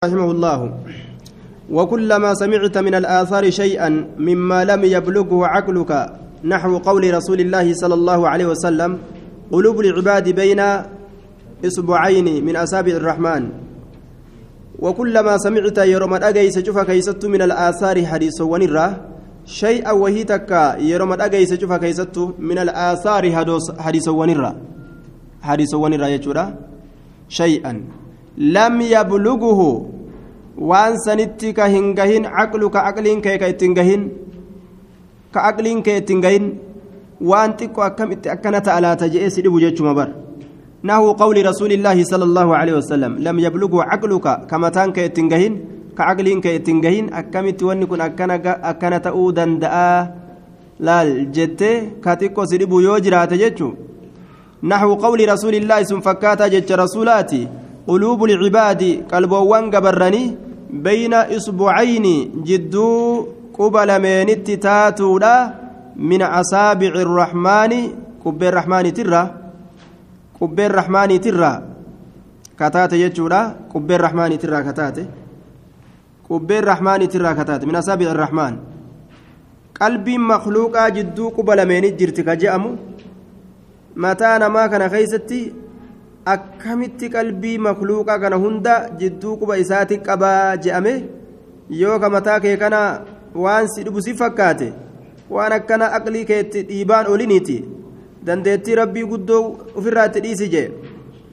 رحمه 0.00 0.30
الله. 0.30 0.60
وكلما 1.70 2.30
سمعت 2.34 2.78
من 2.78 2.94
الآثار 2.94 3.50
شيئا 3.50 3.88
مما 4.18 4.64
لم 4.64 4.84
يبلغه 4.84 5.46
عقلك 5.46 5.90
نحو 6.44 6.72
قول 6.78 7.14
رسول 7.14 7.40
الله 7.40 7.66
صلى 7.74 7.94
الله 7.94 8.20
عليه 8.28 8.46
وسلم 8.46 8.98
قلوب 9.52 9.80
العباد 9.80 10.28
بين 10.28 10.60
إصبعين 11.60 12.44
من 12.44 12.56
أصابع 12.56 12.92
الرحمن. 12.92 13.42
وكلما 14.78 15.34
سمعت 15.38 15.78
يرم 15.78 16.14
أجيس 16.14 16.58
شوف 16.58 16.78
كيست 16.78 17.20
من 17.26 17.42
الآثار 17.42 17.96
حديث 18.06 18.40
ونرى 18.40 18.86
شيئا 19.44 19.92
وهي 19.92 20.24
تكا 20.24 20.80
يرم 20.80 21.12
أجيس 21.12 21.60
شوف 21.60 21.72
كيست 21.72 22.16
من 22.38 22.58
الآثار 22.58 23.24
حديث 23.78 24.08
ونرى. 24.08 24.52
حديث 25.42 25.74
ونرى 25.74 26.06
يجورا 26.12 26.44
شيئا. 27.28 28.00
لم 28.38 28.80
يبلغه 28.80 29.89
waan 30.60 30.96
sanitti 31.04 31.52
ka 31.56 31.66
hin 31.72 31.94
gahin 31.98 32.24
caqlu 32.28 32.68
ka 32.74 32.80
aqliin 32.90 33.20
kee 33.24 33.36
ka 33.42 33.48
ittiin 33.52 33.74
gahin 33.78 34.02
ka 35.34 35.40
aqliin 35.50 35.82
kee 35.82 35.96
ittiin 36.00 36.20
gahin 36.20 36.46
waan 37.30 37.56
xiqqoo 37.58 37.84
akkam 37.88 38.12
itti 38.12 38.28
akkana 38.34 38.60
ta'a 38.66 38.80
laata 38.84 39.08
je'ee 39.14 39.30
si 39.34 39.42
dhibu 39.44 39.60
jechuma 39.64 39.94
bar 39.98 40.08
allaahu 42.28 42.52
aleyhi 42.60 42.76
wasalam 42.80 43.12
lam 43.26 43.36
yablugu 43.46 43.78
caqluka 43.90 44.32
ka 44.50 44.58
mataan 44.64 44.92
kee 44.96 45.06
ittiin 45.10 45.28
gahin 45.32 45.54
ka 45.96 46.02
aqliin 46.12 46.40
kee 46.44 46.54
ittiin 46.60 46.80
gahin 46.84 47.06
akkamitti 47.20 47.64
wanni 47.68 47.86
kun 47.90 48.00
akkana 48.00 49.00
ta'uu 49.06 49.28
danda'a 49.38 49.90
laal 50.88 51.10
jettee 51.36 51.76
ka 52.04 52.16
xiqqoo 52.20 52.46
si 52.50 52.60
dhibu 52.60 52.80
yoo 52.86 52.98
jiraate 53.04 53.36
jechu 53.44 53.68
nahu 54.62 54.96
qawli 55.04 55.24
rasuulillaahi 55.32 55.88
sun 55.88 56.04
fakkaataa 56.06 56.52
jecha 56.54 56.76
rasuulaati 56.84 57.48
quluubu 57.88 58.26
lcibaadi 58.30 58.90
qalboowwan 59.10 59.70
gabarranii 59.74 60.49
بين 60.72 61.14
إصبعين 61.14 62.06
جدو 62.46 63.26
قبل 63.58 63.88
مينت 64.02 64.50
تاتودا 64.50 65.54
من 65.96 66.22
أصابع 66.22 66.92
الرحمن 67.06 67.72
قبي 68.24 68.48
الرحمن 68.48 68.92
ترى 68.94 69.22
قبي 70.40 70.66
الرحمن 70.66 71.20
ترى 71.20 71.52
كتات 72.58 72.92
يجودا 72.92 73.42
قبي 73.74 73.94
الرحمن 73.96 74.38
ترى 74.38 74.58
كتات 74.62 74.98
قبي 76.30 76.58
الرحمن 76.58 77.08
ترى 77.08 77.30
كتات 77.34 77.64
من 77.64 77.76
أصابع 77.76 78.06
الرحمن. 78.06 78.54
قلبي 79.80 80.18
مخلوقا 80.18 80.88
جدو 80.88 81.28
قبل 81.28 81.58
مينت 81.66 81.94
جرتك 82.00 82.28
جأمو. 82.28 82.76
متى 83.96 84.38
ما 84.48 84.66
كان 84.66 84.88
خيستي؟ 84.88 85.52
Akkamitti 86.26 87.08
qalbii 87.10 87.58
makluuqa 87.58 88.18
kana 88.20 88.36
hunda 88.36 88.74
jidduu 89.00 89.36
quba 89.40 89.58
isaati 89.58 89.98
qabaa 89.98 90.56
je'ame? 90.56 90.94
Yoo 91.70 91.98
ka 91.98 92.10
mataa 92.10 92.40
kee 92.40 92.56
kana 92.56 92.80
waan 93.34 93.68
si 93.72 93.82
dhibu 93.84 94.02
si 94.02 94.14
fakkaate 94.14 94.72
waan 95.30 95.52
akkana 95.58 95.92
aqlii 95.98 96.24
keetti 96.30 96.62
dhiibaan 96.68 97.06
oliniiti. 97.06 97.64
Dandeettii 98.26 98.74
rabbii 98.82 99.04
guddoo 99.12 99.42
ofirraa 99.74 100.06
itti 100.10 100.20
dhiisi 100.24 100.48
jee. 100.54 100.68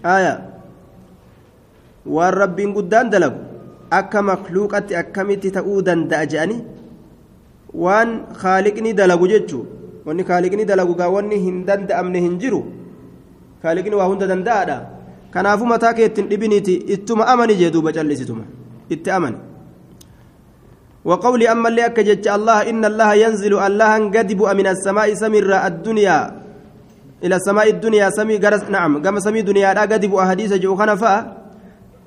Aya. 0.03 0.33
Waan 2.05 2.33
rabbiin 2.33 2.73
guddaan 2.73 3.09
dalagu 3.11 3.39
akka 3.91 4.21
makluuqatti 4.21 4.95
akkamitti 4.95 5.51
ta'uu 5.51 5.81
danda'a 5.81 6.25
je'ani? 6.25 6.57
Waan 7.73 8.09
kaaliqni 8.41 8.93
dalagu 8.93 9.27
jechuu 9.27 9.65
wanni 10.05 10.23
kaaliqni 10.23 10.65
dalagu 10.65 10.95
gaa 10.95 11.09
wanni 11.11 11.35
hin 11.45 11.65
danda'amne 11.67 12.19
hin 12.25 12.37
jiru 12.39 12.61
ittiin 16.05 16.29
dhibiniiti. 16.29 16.73
Ittuma 16.93 17.27
amani 17.27 17.55
jee 17.55 17.71
duuba 17.73 17.91
callisituma. 17.91 18.43
Itti 18.89 19.11
amani. 19.11 19.37
وقولي 21.07 21.47
أكجت 21.87 22.27
الله 22.27 22.57
إن 22.69 22.83
الله 22.85 23.09
ينزل 23.23 23.53
الله 23.67 23.91
من 24.59 24.67
السماء 24.67 25.07
الدنيا 25.71 26.19
إلى 27.23 27.35
السماء 27.39 27.67
الدنيا 27.79 28.09
سمي 28.11 28.37
قرس 28.43 28.63
نعم 28.67 28.99
كما 28.99 29.19
سمي 29.23 29.41
دنيا 29.41 29.71
لا 29.73 29.81
قدب 29.87 30.11
أحاديث 30.15 30.53
جو 30.59 30.75
خنفا 30.75 31.15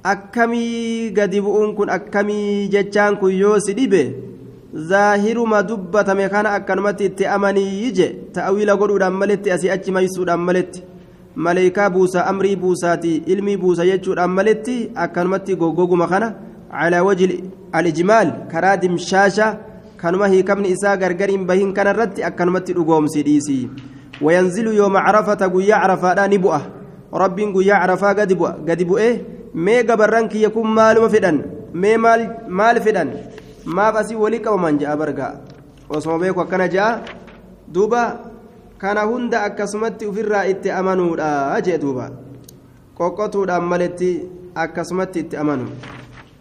أكمي 0.05 1.11
جتشان 2.69 3.17
كن 3.17 3.33
يوسي 3.33 3.73
maleeykaa 11.35 11.91
buusa 11.91 12.27
amrii 12.27 12.57
buusaati 12.57 13.17
ilmii 13.27 13.57
buusa 13.57 13.87
jechuudhaan 13.87 14.31
maletti 14.31 14.91
akkanumatti 14.95 15.57
goggoguma 15.57 16.07
kana 16.09 16.35
calaa 16.71 17.03
wajji 17.03 17.45
alijmaal 17.73 18.33
karaa 18.53 18.77
dimshaasha 18.77 19.57
kanuma 19.97 20.29
hiikamni 20.29 20.71
isaa 20.71 20.97
gargar 20.97 21.09
gargariin 21.09 21.47
bahin 21.47 21.73
kanarratti 21.75 22.25
akkanumatti 22.25 22.73
dhugoomsii 22.75 23.23
dhiisii. 23.23 23.71
Wayanzilu 24.21 24.73
yooma 24.73 25.03
carafata 25.05 25.49
guyyaa 25.49 25.81
carafaadhaa 25.81 26.29
ni 26.29 26.39
bu'a. 26.39 26.61
Rabbiin 27.13 27.53
guyyaa 27.53 27.81
carafaa 27.81 28.15
gadi 28.15 28.35
bu'a 28.35 28.57
gadi 28.65 28.85
bu'ee 28.85 29.13
mee 29.55 29.83
gabarran 29.85 30.29
kiyya 30.29 30.51
kun 30.51 30.69
maaluma 30.69 31.09
fedhan? 31.09 31.43
Mee 31.75 31.97
maal 31.97 32.81
fedhan? 32.81 33.13
Maaf 33.65 33.97
asii 33.97 34.17
walii 34.17 34.41
qabaman 34.41 34.79
ja'a 34.81 34.97
barga 34.97 35.41
osuma 35.89 36.19
beeku 36.19 36.41
akkana 36.41 36.69
ja'a 36.69 37.01
duuba 37.69 38.03
kana 38.81 39.05
hunda 39.05 39.43
akkasumatti 39.45 40.07
ofirraa 40.07 40.45
itti 40.49 40.71
amanuudha 40.71 41.61
jee 41.63 41.79
duuba. 41.79 42.11
Qoqqotuudhaan 42.99 43.65
maletti 43.65 44.11
akkasumatti 44.55 45.21
itti 45.21 45.37
amanu. 45.37 45.69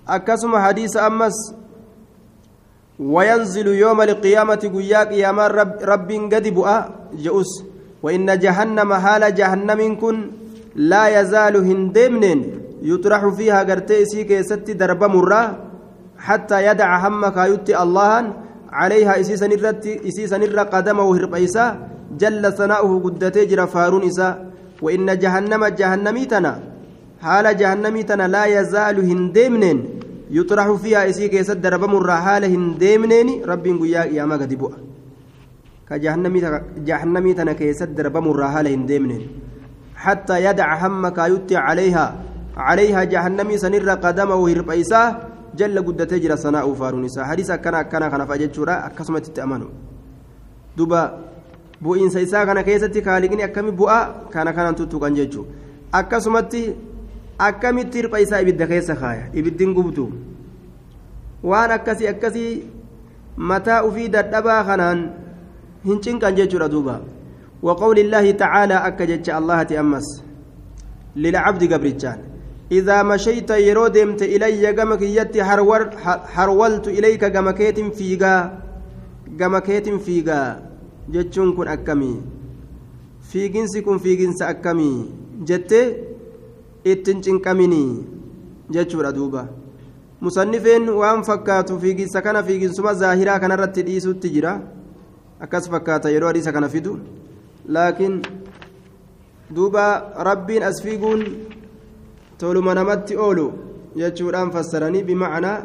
Akkasuma 0.08 0.60
hadiisa 0.60 1.06
ammas 1.06 1.36
وينزل 3.00 3.68
يوم 3.68 4.02
القيامة 4.02 4.62
قيا 4.76 5.04
قياما 5.04 5.48
رب, 5.48 5.74
رب 5.92 6.10
قد 6.34 6.46
بؤا 6.48 6.78
جؤس 7.24 7.52
وإن 8.04 8.28
جهنم 8.40 8.94
حال 8.94 9.24
جهنم 9.36 9.96
كن 9.96 10.16
لا 10.76 11.04
يزال 11.20 11.56
هندمن 11.70 12.40
يطرح 12.84 13.22
فيها 13.38 13.64
قرتي 13.64 14.06
سيك 14.06 14.42
ست 14.42 14.68
درب 14.72 15.04
مرة 15.04 15.44
حتى 16.18 16.58
يدع 16.68 16.90
همك 17.08 17.38
يتي 17.38 17.74
الله 17.84 18.34
عليها 18.72 19.14
إسيسا 19.20 20.38
نر 20.38 20.60
قدمه 20.74 21.08
هربيسا 21.16 21.66
جل 22.18 22.44
ثناؤه 22.54 22.92
قدتي 23.06 23.46
جرى 23.46 23.68
فارون 23.68 24.04
إسا 24.10 24.30
وإن 24.82 25.08
جهنم 25.24 25.66
جهنمي 25.80 26.26
تنا 26.26 26.54
حال 27.22 27.46
جهنمي 27.62 28.04
تنا 28.04 28.28
لا 28.28 28.44
يزال 28.46 28.98
هندمنين 29.10 29.78
يطرح 30.32 30.68
فيها 30.84 31.10
إسي 31.10 31.28
كيسد 31.28 31.62
درب 31.62 31.84
مرة 31.84 32.16
حال 32.26 32.44
هندمنين 32.54 33.28
رب 33.52 33.66
قيا 33.82 34.02
يا 34.18 34.24
ما 34.26 34.36
قد 34.42 34.54
بؤ 34.62 34.74
كجهنمي 35.90 36.40
جهنمي 36.88 37.32
تنا 37.38 37.54
كيسد 37.60 37.96
درب 37.96 38.18
مرة 38.18 38.46
حال 38.54 38.68
هندمنين 38.68 39.24
حتى 39.96 40.36
يدع 40.46 40.70
همك 40.82 41.18
يتي 41.34 41.56
عليها 41.68 42.06
عليها 42.58 43.04
جهنمي 43.14 43.56
سنر 43.64 43.90
قدمه 44.04 44.40
هربيسا 44.50 45.02
جل 45.60 45.78
قدتي 45.88 46.20
جرى 46.24 46.38
ثناؤه 46.46 46.74
فارون 46.80 47.06
إسا. 47.06 47.24
حديث 47.30 47.52
كان 47.64 47.76
كان 47.92 48.04
كان 48.12 48.26
فاجت 48.30 48.58
أكسمت 48.60 49.26
تأمنوا 49.36 49.72
دوبا 50.78 51.02
bu'iinsa 51.84 52.22
isaa 52.22 52.46
kana 52.46 52.64
keessatti 52.64 53.02
kaaliqni 53.02 53.44
akkami 53.44 53.72
bu'a 53.72 54.30
kana 54.34 54.54
kanaan 54.54 54.76
tuttuqan 54.76 55.16
jechuun 55.16 55.48
akkasumatti 56.02 56.64
akkamitti 57.50 58.02
hirpha 58.02 58.20
isaa 58.26 58.42
ibidda 58.48 58.68
keessa 58.68 58.96
kaaya 58.96 59.30
ibiddiin 59.34 59.74
gubdu 59.74 60.10
waan 61.44 61.72
akkasii 61.78 62.12
akkasii 62.14 62.52
mataa 63.54 63.84
ufii 63.92 64.10
dadhabaa 64.18 64.64
kanaan 64.72 65.08
hin 65.86 66.02
cinqan 66.08 66.36
jechuudha 66.36 66.68
duuba 66.76 67.00
وقول 67.64 68.00
الله 68.00 68.32
تعالى 68.32 68.74
أكجت 68.74 69.30
الله 69.30 69.64
تأمس 69.64 70.24
للعبد 71.16 71.74
قبرتان 71.74 72.20
إذا 72.72 73.04
مشيت 73.04 73.50
يرودمت 73.50 74.22
إلي 74.24 74.68
قمك 74.68 75.02
يتي 75.02 75.44
حرولت 76.36 76.88
إليك 76.88 77.24
قمكيت 77.36 77.80
فيقا 77.80 78.60
قمكيت 79.40 79.90
فيقا 79.90 80.69
jechuun 81.14 81.56
kun 81.58 81.68
akkamii 81.76 82.18
fiiginsi 83.30 83.82
kun 83.86 84.00
fiiginsa 84.00 84.48
akkamii 84.54 84.98
jettee 85.52 85.86
ittiin 86.92 87.22
cinqaminii 87.24 87.90
jechuudha 88.76 89.12
duuba 89.18 89.48
musannifeen 90.22 90.90
waan 91.02 91.24
fakkaatu 91.30 91.80
fiiginsa 91.80 92.22
kana 92.22 92.44
fiiginsuma 92.44 92.94
zaahiraa 93.02 93.40
kanarratti 93.40 93.84
dhiisutti 93.88 94.30
jira 94.36 94.54
akkas 95.46 95.70
fakkaata 95.72 96.10
yeroo 96.14 96.28
hadiisa 96.32 96.52
kana 96.52 96.70
fidu 96.70 97.00
laakiin 97.76 98.22
duuba 99.56 99.86
rabbiin 100.30 100.64
as 100.70 100.82
fiiguun 100.84 101.22
toluma 102.38 102.74
namatti 102.80 103.18
oolu 103.18 103.46
jechuudhaan 104.00 104.52
fassaranii 104.52 105.04
bimacnaa 105.04 105.58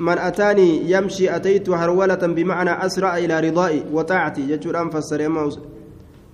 من 0.00 0.18
أتاني 0.18 0.90
يمشي 0.90 1.36
أتيت 1.36 1.68
هرولة 1.70 2.14
بمعنى 2.14 2.70
أسرع 2.86 3.18
إلى 3.18 3.40
رضائي 3.40 3.84
وطاعتي 3.92 4.40
يجور 4.50 4.80
أنفسر 4.80 5.50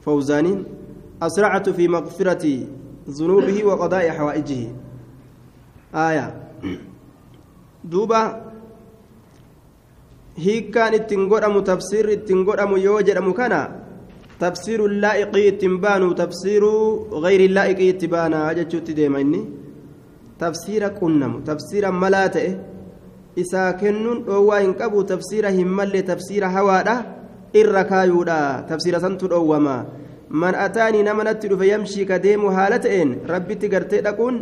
فوزانين 0.03 0.65
أسرعت 1.23 1.69
في 1.71 1.89
مغفرة 1.89 2.67
ذنوبه 3.09 3.65
وقضاء 3.65 4.11
حوائجه 4.11 4.67
آية 5.95 6.35
yoo 12.79 13.03
jedhamu 13.03 13.35
kana 13.35 13.71
tafsiiru 14.39 14.89
laa'iqii 14.89 15.47
ittiin 15.49 15.77
baanu 15.85 16.15
tafsiiru 16.15 16.71
gayri 17.25 17.47
laa'iqii 17.49 17.89
itti 17.95 18.09
baana 18.15 18.55
jechuutti 18.59 18.97
deema 18.99 19.21
inni 19.21 19.41
tafsiira 20.39 20.91
qunnamu 21.01 21.43
tafsiira 21.51 21.93
malaa 21.93 22.29
ta'e 22.37 22.51
isaa 23.37 23.73
kennuun 23.83 24.25
dhoowwaa 24.27 24.61
hin 24.65 24.75
qabu 24.81 25.05
tafsiira 25.05 25.51
hin 25.51 25.69
malle 25.69 26.03
tafsiira 26.03 26.51
hawaadha 26.57 26.97
irra 27.55 27.85
kaayuudha. 27.85 28.65
Tafsiira 28.69 29.01
santu 29.01 29.29
dhoowwama. 29.29 29.77
Man 30.29 30.55
ataanii 30.55 31.03
nama 31.03 31.25
natti 31.25 31.49
dhufe 31.49 31.69
yamshii 31.69 32.07
ka 32.07 32.19
deemu 32.19 32.51
haala 32.51 32.79
ta'een 32.79 33.17
rabbitti 33.29 33.69
gartee 33.69 34.03
dhaquun 34.07 34.39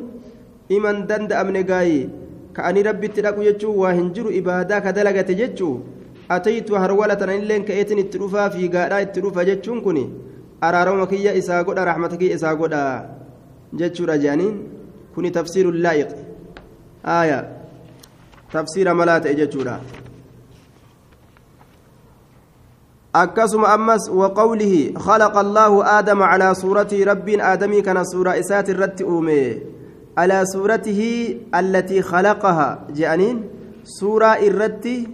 iman 0.76 1.06
danda'amne 1.08 1.62
gaayee 1.70 2.08
ka'anii 2.56 2.84
rabbitti 2.88 3.24
dhaqu 3.26 3.44
jechuun 3.48 3.76
waa 3.82 3.92
hin 3.98 4.12
jiru 4.16 4.30
ibaadaa 4.40 4.80
ka 4.80 4.92
dalagate 4.92 5.34
jechuu 5.40 5.74
ataytu 6.28 6.78
harwala 6.82 7.16
tana 7.16 7.34
illeen 7.40 7.64
ka'eetin 7.68 7.98
itti 8.04 8.18
dhufaa 8.22 8.48
fiigaadhaa 8.54 9.00
itti 9.06 9.20
dhufa 9.24 9.44
jechuun 9.50 9.82
kun 9.86 9.98
araarama 10.68 11.06
kiyya 11.12 11.34
isaa 11.40 11.62
godha 11.64 11.84
raxmata 11.90 12.16
kiyya 12.20 12.36
isaa 12.38 12.54
godha 12.54 12.82
jechuudha 13.80 14.18
jedhaniin 14.22 14.54
kuni 15.14 15.30
tafsiiru 15.30 15.72
laa'iq. 15.72 16.10
Aaya 17.04 17.38
malaa 18.94 19.20
ta'e 19.20 19.34
jechuudha 19.34 19.80
akkasuma 23.12 23.68
ammas 23.68 24.08
waqawlihi 24.08 24.94
khalaqa 24.94 25.40
allaahu 25.40 25.82
aadama 25.82 26.30
calaa 26.32 26.54
suuratii 26.54 27.04
rabbiin 27.04 27.40
aadamii 27.40 27.82
kana 27.82 28.04
suuraa 28.04 28.36
isaati 28.36 28.70
irratti 28.72 29.04
uume 29.04 29.38
على 30.18 30.44
سورته 30.44 31.00
التي 31.54 32.02
خلقها 32.02 32.86
جانين 32.92 33.36
سورة 33.84 34.26
إرتي 34.26 35.08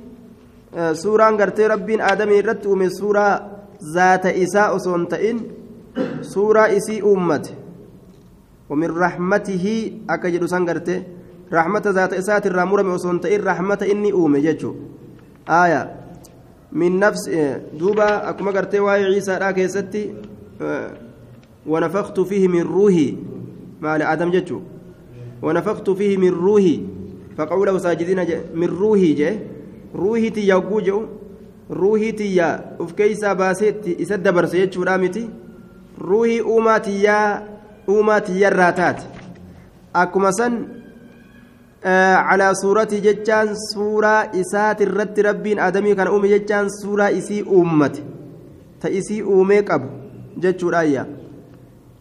سورة 0.93 1.31
غرتي 1.31 1.67
ربين 1.67 2.01
آدم 2.01 2.31
إرت 2.33 2.67
ومن 2.67 2.91
سورة 2.91 3.27
ذات 3.95 4.27
إساء 4.27 4.79
سونتئن 4.79 5.39
سورة 6.23 6.77
إسي 6.77 7.03
أمت 7.03 7.47
ومن 8.71 8.91
رحمته 8.99 9.93
أكجد 10.11 10.45
سنغرتي 10.45 11.03
رحمة 11.53 11.83
ذات 11.87 12.13
إساء 12.13 12.47
الرامورة 12.47 12.83
من 12.83 12.99
سونتئن 12.99 13.45
رحمة 13.45 13.89
إني 13.93 14.13
أومي 14.13 14.41
ججو. 14.41 14.75
آية. 15.49 15.97
من 16.73 16.99
نفس 16.99 17.31
دوبا 17.79 18.29
أكما 18.31 18.51
غرتي 18.51 18.81
واي 18.81 19.05
عيسى 19.05 19.39
راكي 19.39 19.69
ستي 19.69 20.15
ونفخت 21.67 22.21
فيه 22.21 22.49
من 22.49 22.63
روحي. 22.63 23.17
مال 23.81 24.03
آدم 24.03 24.31
ججو. 24.31 24.61
ونفخت 25.43 25.91
فيه 25.91 26.17
من 26.17 26.29
روحي. 26.29 26.81
فقوله 27.39 27.79
ساجدين 27.79 28.27
من 28.55 28.67
روحي 28.67 29.13
جه 29.15 29.39
روحي 29.95 30.31
تي 30.31 30.49
يوجو 30.49 31.03
روحي 31.71 32.13
تي 32.13 32.43
أف 32.81 32.93
كيسا 32.93 33.33
باسيت 33.33 34.01
إسد 34.01 34.29
برس 34.29 34.55
يجورا 34.55 34.97
متي 34.97 35.29
روحي 36.01 36.41
اوماتي 36.41 37.03
يا 37.03 37.49
اوماتي 37.89 38.41
يراتات 38.41 39.03
أكما 39.97 40.31
سن 40.31 40.53
آه 40.53 40.78
على 41.85 42.55
صورة 42.55 42.91
جتان 42.91 43.55
سورة 43.75 44.17
إسات 44.35 44.83
الرد 44.83 45.21
ربين 45.21 45.59
آدمي 45.59 45.95
كان 45.95 46.07
أمي 46.07 46.29
جتان 46.39 46.69
سورة 46.69 47.05
إسي 47.19 47.47
أمت 47.47 48.03
تإسي 48.81 49.23
أميك 49.23 49.71
أبو 49.71 49.87
جتشور 50.37 50.81
آية 50.81 51.07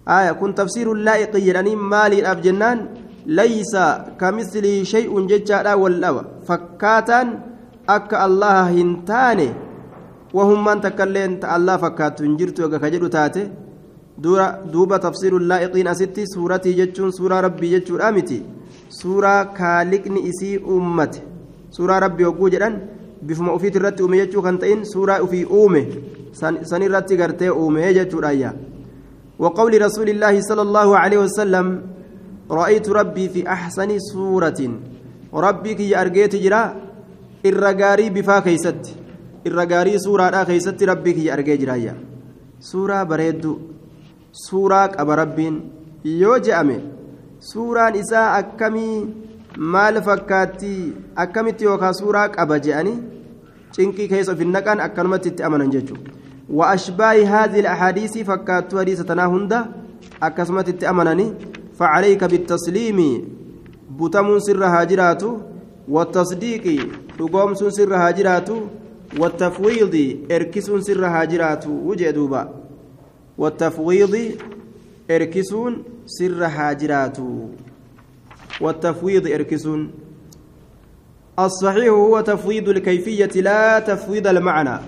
آية 0.07 0.31
كن 0.31 0.55
تفسير 0.55 0.91
اللائق 0.91 1.33
يعني 1.47 1.75
مالي 1.75 2.19
الأب 2.19 2.41
جنان 2.41 2.87
laysa 3.27 4.15
kamislii 4.17 4.85
shay'un 4.85 5.27
jechaadha 5.27 5.75
waldhaba 5.77 6.21
fakkaataan 6.47 7.31
akka 7.95 8.19
allaha 8.27 8.69
hin 8.75 8.93
taane 9.09 9.47
wahummaan 10.37 10.81
takkailleen 10.85 11.35
ta 11.41 11.49
allah 11.55 11.75
fakkaattu 11.81 12.23
hin 12.23 12.37
jirtu 12.41 12.63
egaa 12.67 12.79
ka 12.83 12.91
jedhu 12.93 13.09
taate 13.17 13.43
duuba 14.73 14.99
tafsiiru 15.07 15.41
laa'iqiin 15.51 15.91
asitti 15.93 16.29
suuratii 16.35 16.77
jechuun 16.79 17.11
suuraa 18.89 19.45
kaaliqni 19.45 20.27
isii 20.29 20.57
uummate 20.57 21.23
suuraa 21.69 21.99
rabbii 21.99 22.29
hogguu 22.29 22.49
jedhan 22.49 22.79
bifuma 23.25 23.53
ufiiti 23.53 23.77
irratti 23.77 24.03
uume 24.03 24.17
jechuu 24.17 24.41
kan 24.41 24.57
ta'in 24.63 24.85
suuraa 24.85 25.21
ufii 25.21 25.45
uume 25.59 25.87
san 26.31 26.81
irratti 26.87 27.17
gartee 27.17 27.49
uume 27.49 27.93
jechuudha 27.93 28.27
ayyaa 28.27 28.55
وقول 29.39 29.81
رسول 29.81 30.09
الله 30.09 30.41
صلى 30.41 30.61
الله 30.61 30.97
عليه 30.97 31.17
وسلم 31.17 31.67
رأيت 32.51 32.89
ربي 32.89 33.29
في 33.29 33.41
أحسن 33.45 33.99
سورة 33.99 34.59
ربي 35.33 35.73
كي 35.73 35.93
أرجيت 36.01 36.35
جرا 36.35 36.61
الرجاري 37.45 38.09
بفا 38.09 38.39
كيست 38.39 38.81
الرجاري 39.47 39.99
سورة 39.99 40.29
لا 40.29 40.43
كيست 40.43 40.83
ربي 40.83 41.13
كي 41.13 41.33
أرجي 41.33 41.57
جرايا 41.57 41.93
سورة 42.59 43.03
بريد 43.03 43.45
سورة 44.33 44.91
أبا 45.01 45.15
ربين 45.15 45.55
يوجأمي 46.05 46.96
سورة 47.39 47.99
إساء 47.99 48.39
أكمي 48.39 49.07
maal 49.57 49.97
fakkaatti 50.05 50.93
akkamitti 51.17 51.65
yookaan 51.65 51.95
suuraa 51.97 52.27
qaba 52.29 52.59
je'anii 52.65 52.97
cinqii 53.73 54.05
keessa 54.11 54.31
of 54.33 54.41
hin 54.43 54.51
naqan 54.53 54.83
akkanumatti 54.85 55.31
itti 55.31 55.45
amanan 55.47 55.71
jechuudha 55.75 56.11
al-ahadiisii 57.63 58.25
fakkaattuu 58.27 58.77
hadiisa 58.81 59.07
tanaa 59.11 59.27
hunda 59.33 59.59
akkasumatti 60.27 60.75
itti 60.75 60.85
amananii 60.91 61.31
فعليك 61.79 62.23
بالتسليم 62.23 62.99
بتم 63.99 64.39
سر 64.39 64.63
هاجرات 64.63 65.23
والتصديق 65.89 66.65
رقوم 67.21 67.53
سر 67.53 67.95
هاجرات 67.95 68.49
والتفويض 69.19 69.95
اركس 70.31 70.71
سر 70.87 71.05
هاجرات 71.05 71.67
وجدوبا 71.67 72.43
والتفويض 73.37 74.15
سر 76.07 76.43
هاجرات 76.43 77.17
والتفويض 78.61 79.27
اركسون 79.27 79.91
الصحيح 81.39 81.87
هو 81.87 82.21
تفويض 82.21 82.69
الكيفية 82.69 83.41
لا 83.41 83.79
تفويض 83.79 84.27
المعنى 84.27 84.79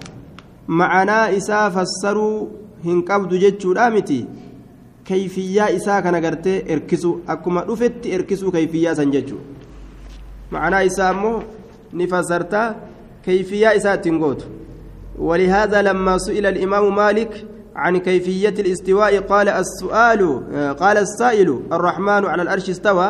معنى 0.68 1.38
إساف 1.38 1.77
السر 1.77 2.48
هنقبض 2.86 3.33
جتشو 3.33 3.71
رامتي 3.71 4.25
erkisu 5.10 7.21
akkuma 7.27 7.66
dhufetti 7.66 8.12
erkisuu 8.16 8.51
kayfiyyaa 8.51 8.95
san 8.95 9.12
jechuudha 9.12 9.44
ma'anaa 10.51 10.83
isaa 10.89 11.10
ammoo 11.10 11.44
ni 11.94 12.07
fasartaa 12.07 12.76
kayfiyyaa 13.26 13.73
isaa 13.73 13.95
ittiin 13.99 14.19
gootu 14.19 14.45
ولهذا 15.19 15.81
لما 15.81 16.18
سئل 16.18 16.45
الإمام 16.45 16.95
مالك 16.95 17.45
عن 17.83 17.98
كيفية 17.98 18.56
الاستواء 18.64 19.14
قال 19.31 19.48
السؤال 19.50 20.21
قال 20.81 20.98
السائل 20.98 21.50
الرحمن 21.76 22.24
على 22.31 22.42
الأرش 22.42 22.69
استوى 22.69 23.07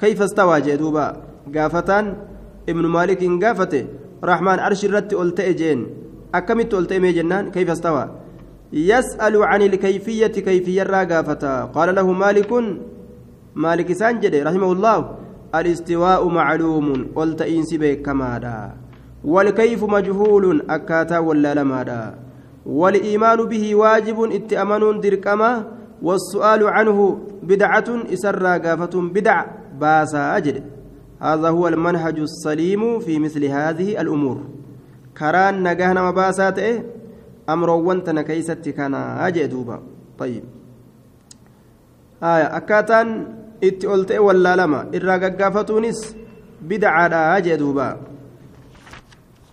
كيف 0.00 0.22
استوى 0.22 0.60
جدوبا 0.60 1.06
قافتان 1.54 2.04
ابن 2.68 2.84
مالك 2.96 3.22
قافته 3.44 3.84
رحمن 4.30 4.58
أرش 4.66 4.84
الرت 4.84 5.12
ألتئجين 5.22 5.80
أكملت 6.34 6.74
ألتئمي 6.74 7.12
جنان؟ 7.12 7.50
كيف 7.50 7.70
استوى؟ 7.70 8.04
يسأل 8.72 9.34
عن 9.50 9.62
الكيفية 9.62 10.26
كيفية 10.26 10.82
الراقافة 10.82 11.64
قال 11.64 11.94
له 11.94 12.06
مالك 12.12 12.50
مالك 13.54 13.92
سانجد 13.92 14.34
رحمه 14.34 14.72
الله 14.72 14.98
الاستواء 15.54 16.28
معلوم 16.28 16.86
قلت 17.16 17.40
إنسي 17.42 17.76
بكمادا 17.78 18.58
والكيف 19.24 19.84
مجهول 19.84 20.44
أكاتا 20.70 21.18
ولا 21.18 21.54
لمادا. 21.54 22.14
والإيمان 22.66 23.44
به 23.44 23.74
واجب 23.74 24.18
اتأمن 24.32 25.00
دركما 25.00 25.52
والسؤال 26.02 26.66
عنه 26.66 27.18
بدعة 27.42 27.88
إسر 28.12 28.42
راقافة 28.42 29.00
بدع 29.00 29.44
باسا 29.80 30.36
أجد 30.36 30.62
هذا 31.20 31.48
هو 31.48 31.68
المنهج 31.68 32.18
السليم 32.18 33.00
في 33.00 33.18
مثل 33.18 33.44
هذه 33.44 34.00
الأمور 34.00 34.38
كران 35.18 35.62
نجاهنا 35.62 36.10
مباسات 36.10 36.58
إيه 36.58 36.84
tana 38.04 38.22
keeysatti 38.22 38.72
kanaa 38.72 39.30
jee 39.32 39.48
duuba 39.48 39.82
طيب 40.18 40.44
آية 42.22 42.62
itti 43.60 43.86
ol 43.86 44.04
ta'e 44.08 44.18
wallaalama 44.18 44.88
irraa 44.96 45.18
gaggaafatuunis 45.18 45.98
bidcaadha 46.68 47.40
jee 47.44 47.56
duuba 47.60 47.86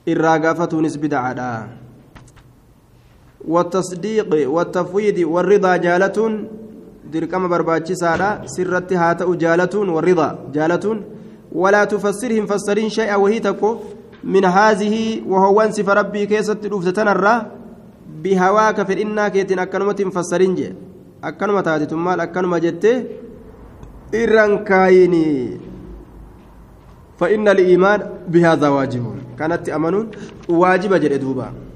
irraa 0.07 0.37
gaafatuunis 0.39 0.95
bidcaadha 1.03 1.47
والتصديق 3.45 4.49
والتفويض 4.49 5.17
والرضا 5.33 5.75
جالة 5.77 6.17
دركما 7.13 7.47
برباچسادا 7.47 8.29
سرت 8.45 8.93
هات 8.93 9.23
جالة 9.23 9.75
والرضا 9.95 10.29
جالة 10.53 10.85
ولا 11.51 11.83
تفسرهم 11.85 12.45
فسرين 12.45 12.89
شيئا 12.89 13.15
وهي 13.15 13.39
تكو 13.39 13.77
من 14.23 14.45
هذه 14.45 15.21
وهو 15.27 15.61
انسف 15.61 15.89
ربي 15.89 16.25
كيست 16.25 16.65
رفتتنرا 16.65 17.35
bihawaaka 18.23 18.85
fedhinnaa 18.85 19.29
keetiin 19.29 19.59
akkanumatti 19.59 20.03
hin 20.03 20.11
fassarin 20.11 20.55
jee 20.57 20.69
akkanuma 21.29 21.61
taatitun 21.67 21.99
maal 22.05 22.23
akkanuma 22.25 22.59
jettee 22.65 22.97
irraan 24.23 24.63
kaayini 24.69 25.25
فإن 27.17 27.47
الإيمان 27.47 28.29
بهذا 28.29 28.67
واجب. 28.69 29.05
كانت 29.39 29.69
أمنون 29.69 30.05
واجب 30.49 30.93
جلدوبا 30.93 31.66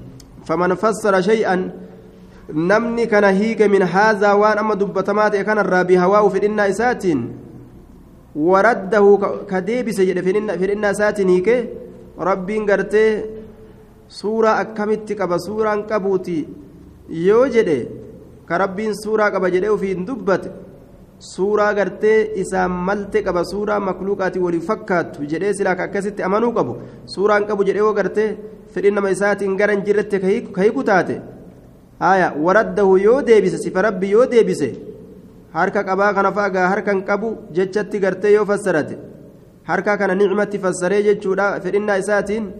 فمن 0.44 0.74
فسر 0.74 1.20
شيئا 1.20 1.56
نمني 2.50 3.06
كان 3.06 3.24
هيك 3.24 3.62
من 3.62 3.82
هذا 3.82 4.32
وان 4.32 4.58
أما 4.58 4.74
دبتمات 4.74 5.36
كان 5.36 5.58
الرابي 5.58 5.98
هواه 5.98 6.28
في 6.28 6.38
الإنا 6.38 6.68
إسات 6.68 7.04
ورده 8.36 9.04
كديبس 9.50 9.98
في 10.00 10.64
الإنا 10.66 10.90
إسات 10.90 11.20
هيك 11.20 11.48
ربي 12.18 12.58
قرتي 12.68 13.06
سورة 14.08 14.50
أكمت 14.60 15.08
قبا 15.20 15.36
سورة 15.38 15.74
قبوتي 15.90 16.38
يوجد 17.08 17.70
كربين 18.48 18.92
سورة 18.94 19.24
قبا 19.34 19.48
جده 19.48 19.76
في 19.76 19.94
دبت 19.94 20.44
isaan 21.22 22.70
malte 22.86 23.22
qaba 23.22 23.44
suuraa 23.44 23.80
makluuqaati 23.88 24.38
walii 24.44 24.60
fakkaattu 24.60 25.26
jedhee 25.32 25.52
silaa 25.54 25.76
akkasitti 25.84 26.22
amanuu 26.28 26.52
qabu 26.56 26.72
suuraan 27.14 27.46
qabu 27.46 27.64
jedhee 27.68 27.84
yoo 27.84 27.94
gartee 27.98 28.30
fedhin 28.74 28.94
nama 28.98 29.10
isaatiin 29.16 29.56
gara 29.60 29.76
hin 29.76 29.84
jirretti 29.86 30.20
ka 30.56 30.62
hiku 30.66 30.84
taate 30.90 31.14
haya 32.04 32.32
waraddahu 32.46 32.96
yoo 33.06 33.20
deebise 33.28 33.58
sifa 33.64 33.82
rabbi 33.88 34.10
yoo 34.14 34.26
deebise 34.32 34.68
harka 35.56 35.84
qabaa 35.88 36.12
kana 36.18 36.32
faagaa 36.38 36.68
harkan 36.72 37.04
qabu 37.10 37.30
jechatti 37.58 38.02
gartee 38.04 38.32
yoo 38.36 38.44
fassarate 38.50 38.96
harka 39.70 39.96
kana 40.02 40.14
nicmatti 40.22 40.58
fassaree 40.64 41.02
jechuudha 41.08 41.48
fedhinnaa 41.66 42.00
isaatiin 42.04 42.50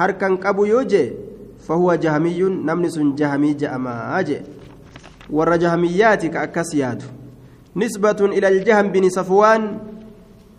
harkan 0.00 0.36
qabu 0.44 0.66
yoo 0.72 0.84
jee 0.94 1.06
fahuwa 1.68 1.96
jahamiyyuun 2.04 2.60
namni 2.72 2.90
sun 2.96 3.14
jahamii 3.22 3.54
je'amaa 3.62 4.22
jee 4.32 4.42
warra 5.38 5.58
jahamiyyaati 5.64 6.34
ka 6.36 6.46
akkas 6.48 6.74
yaadu 6.82 7.16
نسبة 7.76 8.20
إلى 8.36 8.48
الجهم 8.48 8.86
بن 8.94 9.08
صفوان 9.08 9.62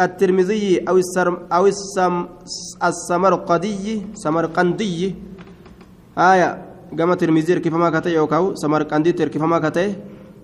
الترمذي 0.06 0.84
أو 0.90 0.98
السرم 0.98 1.36
أو 1.52 1.68
السم 1.68 2.16
السمرقندي 2.84 4.02
سمرقندي. 4.14 5.16
آية 6.18 6.50
قام 6.98 7.14
ترمذي 7.14 7.60
كيف 7.60 7.74
ما 7.74 7.90
كتئ 7.90 8.14
يوكاو 8.16 8.56
سمرقندي 8.56 9.12
كيف 9.14 9.44
ما 9.44 9.60
كتئ 9.60 9.90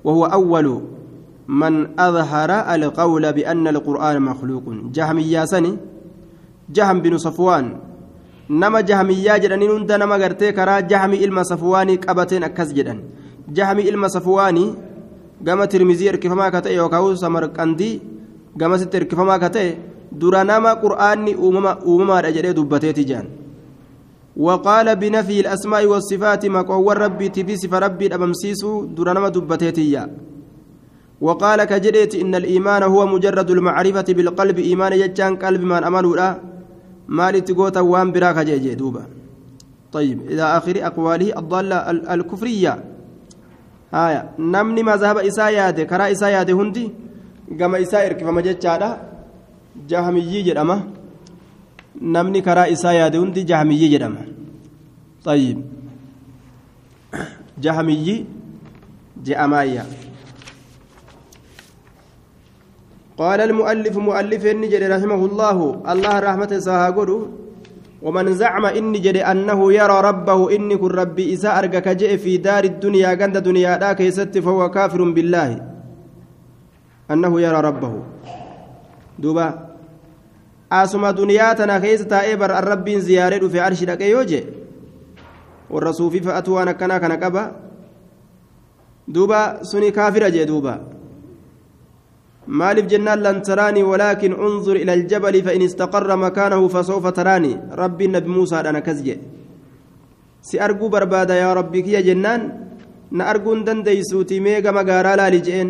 وهو 0.03 0.25
أول 0.25 0.67
من 1.47 1.99
أظهر 1.99 2.51
القول 2.75 3.23
بأن 3.33 3.67
القرآن 3.67 4.21
مخلوق. 4.21 4.65
جهمية 4.95 5.45
سني 5.45 5.77
جهم 6.75 6.97
بن 7.01 7.17
صفوان. 7.17 7.65
نما 8.49 8.81
جهمية 8.81 9.37
جدنين 9.37 9.71
هند 9.71 9.91
نما 9.91 10.15
غرتي 10.15 10.51
كرا 10.51 10.79
جهمي 10.79 11.25
إلما 11.25 11.43
صفواني 11.43 11.95
قبتين 11.95 12.43
أكس 12.43 12.69
جدن 12.71 12.99
جهمي 13.49 13.89
إلما 13.89 14.07
صفواني 14.07 14.65
gama 15.41 15.67
tirmizii 15.67 16.09
hirkifamaa 16.09 16.51
ka 16.51 16.61
ta'e 16.65 16.75
yookaan 16.75 17.15
samarqandii 17.15 18.01
gamasitti 18.57 18.97
hirkifamaa 18.97 19.39
ka 19.39 19.49
ta'e 19.49 19.69
dura 20.11 20.43
nama 20.43 20.75
qur'aanni 20.85 21.35
uumamaadha 21.35 22.31
jedhee 22.37 22.53
dubbateeti 22.59 23.05
jaan. 23.11 23.27
وقال 24.37 24.95
بنفي 24.95 25.39
الأسماء 25.39 25.85
والصفات 25.85 26.45
ما 26.45 26.61
قوى 26.61 26.93
ربي 26.95 27.29
تفي 27.29 27.55
صفة 27.57 27.79
ربي 27.79 28.15
أبمسيسو 28.15 28.85
درنما 28.85 29.29
دبتيتيا 29.29 30.03
وقال 31.21 31.63
كجريت 31.63 32.15
إن 32.15 32.35
الإيمان 32.35 32.83
هو 32.83 33.05
مجرد 33.07 33.49
المعرفة 33.51 34.05
بالقلب 34.09 34.57
إيمان 34.59 34.93
يجان 34.93 35.35
قلب 35.35 35.61
من 35.61 35.83
أمنه 35.83 36.15
لا 36.15 36.29
ما 37.07 37.31
لتقوت 37.31 37.77
وان 37.77 38.11
براك 38.11 38.37
جيجي 38.45 38.75
دوبا 38.75 39.03
طيب 39.91 40.21
إلى 40.21 40.43
آخر 40.57 40.75
أقواله 40.85 41.39
الضالة 41.39 41.77
الكفرية 42.13 42.83
namni 44.37 44.83
mazhaba 44.83 45.23
isaa 45.23 45.49
yaade 45.49 45.85
karaa 45.85 46.09
isaa 46.09 46.29
yaade 46.29 46.51
hundi 46.51 46.91
gama 47.51 47.79
isaa 47.79 48.03
hirkifama 48.03 48.41
jechaadha. 48.41 48.97
Jahamiyyii 49.87 50.43
jedhama. 50.43 50.81
Namni 52.01 52.41
karaa 52.41 52.67
isaa 52.67 52.93
yaade 52.93 53.17
hundi 53.17 53.43
jahamiyyii 53.43 53.89
jedhama. 53.89 54.37
طيب 55.27 55.57
جهمي 57.61 58.25
جأمايا 59.25 59.85
قال 63.17 63.39
المؤلف 63.41 63.97
مؤلف 63.97 64.45
النجر 64.45 64.81
رحمه 64.95 65.21
الله 65.25 65.57
الله 65.91 66.19
رحمة 66.19 66.51
ساهقول 66.67 67.11
ومن 68.01 68.33
زعم 68.33 68.65
إني 68.65 68.99
جري 68.99 69.21
أنه 69.25 69.59
يرى 69.73 69.97
ربه 70.09 70.39
إني 70.55 70.77
كن 70.77 70.91
ربي 71.01 71.23
إذا 71.33 71.59
أرجك 71.59 71.87
جئ 71.87 72.17
في 72.17 72.37
دار 72.37 72.63
الدنيا 72.63 73.07
عند 73.21 73.37
دنيا 73.37 73.77
ذاك 73.81 73.99
يست 73.99 74.37
فهو 74.37 74.69
كافر 74.69 75.01
بالله 75.03 75.76
أنه 77.11 77.41
يرى 77.41 77.59
ربه 77.61 77.93
دوبا 79.19 79.47
أسمى 80.71 81.13
دنيا 81.13 81.53
تنا 81.53 81.79
كيس 81.79 82.01
تائبر 82.07 82.59
الرب 82.59 82.89
زيارة 82.89 83.47
في 83.47 83.59
عرش 83.59 83.83
لك 83.83 84.01
يوجي 84.01 84.43
والرسول 85.69 86.11
في 86.11 86.19
فأتوا 86.19 86.61
أنا 86.61 86.71
كنا 86.71 86.97
كنا 86.97 87.15
كبا 87.15 87.43
دوبا 89.07 89.63
سني 89.63 89.91
كافر 89.91 90.29
جي 90.29 90.45
دوبا 90.45 90.97
walaakin 92.47 94.33
unzur 94.33 94.77
ila 94.79 94.93
aljabali 94.93 95.43
fa 95.43 95.51
in 95.53 95.61
istaqarra 95.61 96.15
makaanahu 96.17 96.69
fasawfa 96.69 97.11
taraanii 97.11 97.57
rabbiin 97.75 98.11
nabi 98.11 98.29
muusaadhaan 98.29 98.75
akkas 98.79 99.03
jedhe 99.03 99.19
si 100.41 100.59
arguu 100.59 100.89
barbaada 100.89 101.35
yaa 101.35 101.53
rabbii 101.59 101.83
kiyya 101.83 102.01
jennaan 102.07 102.41
na 103.11 103.27
arguun 103.27 103.65
dandeeysuuti 103.67 104.39
mee 104.39 104.61
gama 104.61 104.83
gaaraa 104.83 105.15
laali 105.19 105.41
je'een 105.41 105.69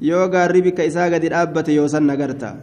yoo 0.00 0.28
gaarri 0.28 0.62
bikka 0.62 0.84
isaa 0.84 1.10
gadi 1.10 1.28
dhaabbate 1.28 1.72
yoosan 1.76 2.04
nagarta. 2.08 2.56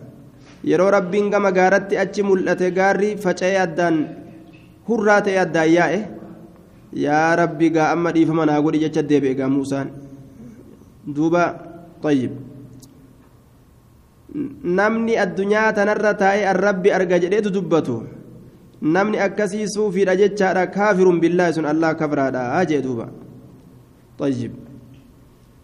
Yeroo 0.63 0.89
rabbiin 0.91 1.29
gama 1.29 1.51
gaaratti 1.51 1.97
achi 1.97 2.23
mul'ate 2.23 2.71
gaarri 2.73 3.15
faca'ee 3.17 3.57
addaan 3.61 3.95
hurraa 4.89 5.21
ta'e 5.21 5.37
addaan 5.37 5.69
yaa'e? 5.69 5.99
Yaa 6.93 7.35
rabbi 7.35 7.69
gaa 7.69 7.91
amma 7.93 8.11
dhiifama 8.11 8.45
naa 8.45 8.61
godhi 8.61 8.79
jecha 8.85 9.01
deebi'e 9.05 9.35
gaa 9.37 9.49
muusaan. 9.49 9.87
Duuba 11.15 11.43
tayyib. 12.01 12.33
Namni 14.63 15.13
addunyaa 15.17 15.71
tanarra 15.77 16.13
taa'e 16.17 16.45
arrabbi 16.53 16.91
arga 16.91 17.19
jedheetu 17.21 17.53
dubbatu. 17.53 18.01
Namni 18.81 19.19
akkasii 19.21 19.67
suufiidha 19.69 20.15
jechaadha 20.17 20.67
kaafiruun 20.73 21.19
billaahi 21.21 21.53
sun 21.53 21.65
allah 21.65 21.93
kafraadha 21.95 22.65
jee 22.65 22.81
duuba. 22.81 23.09
Tayyib. 24.17 24.53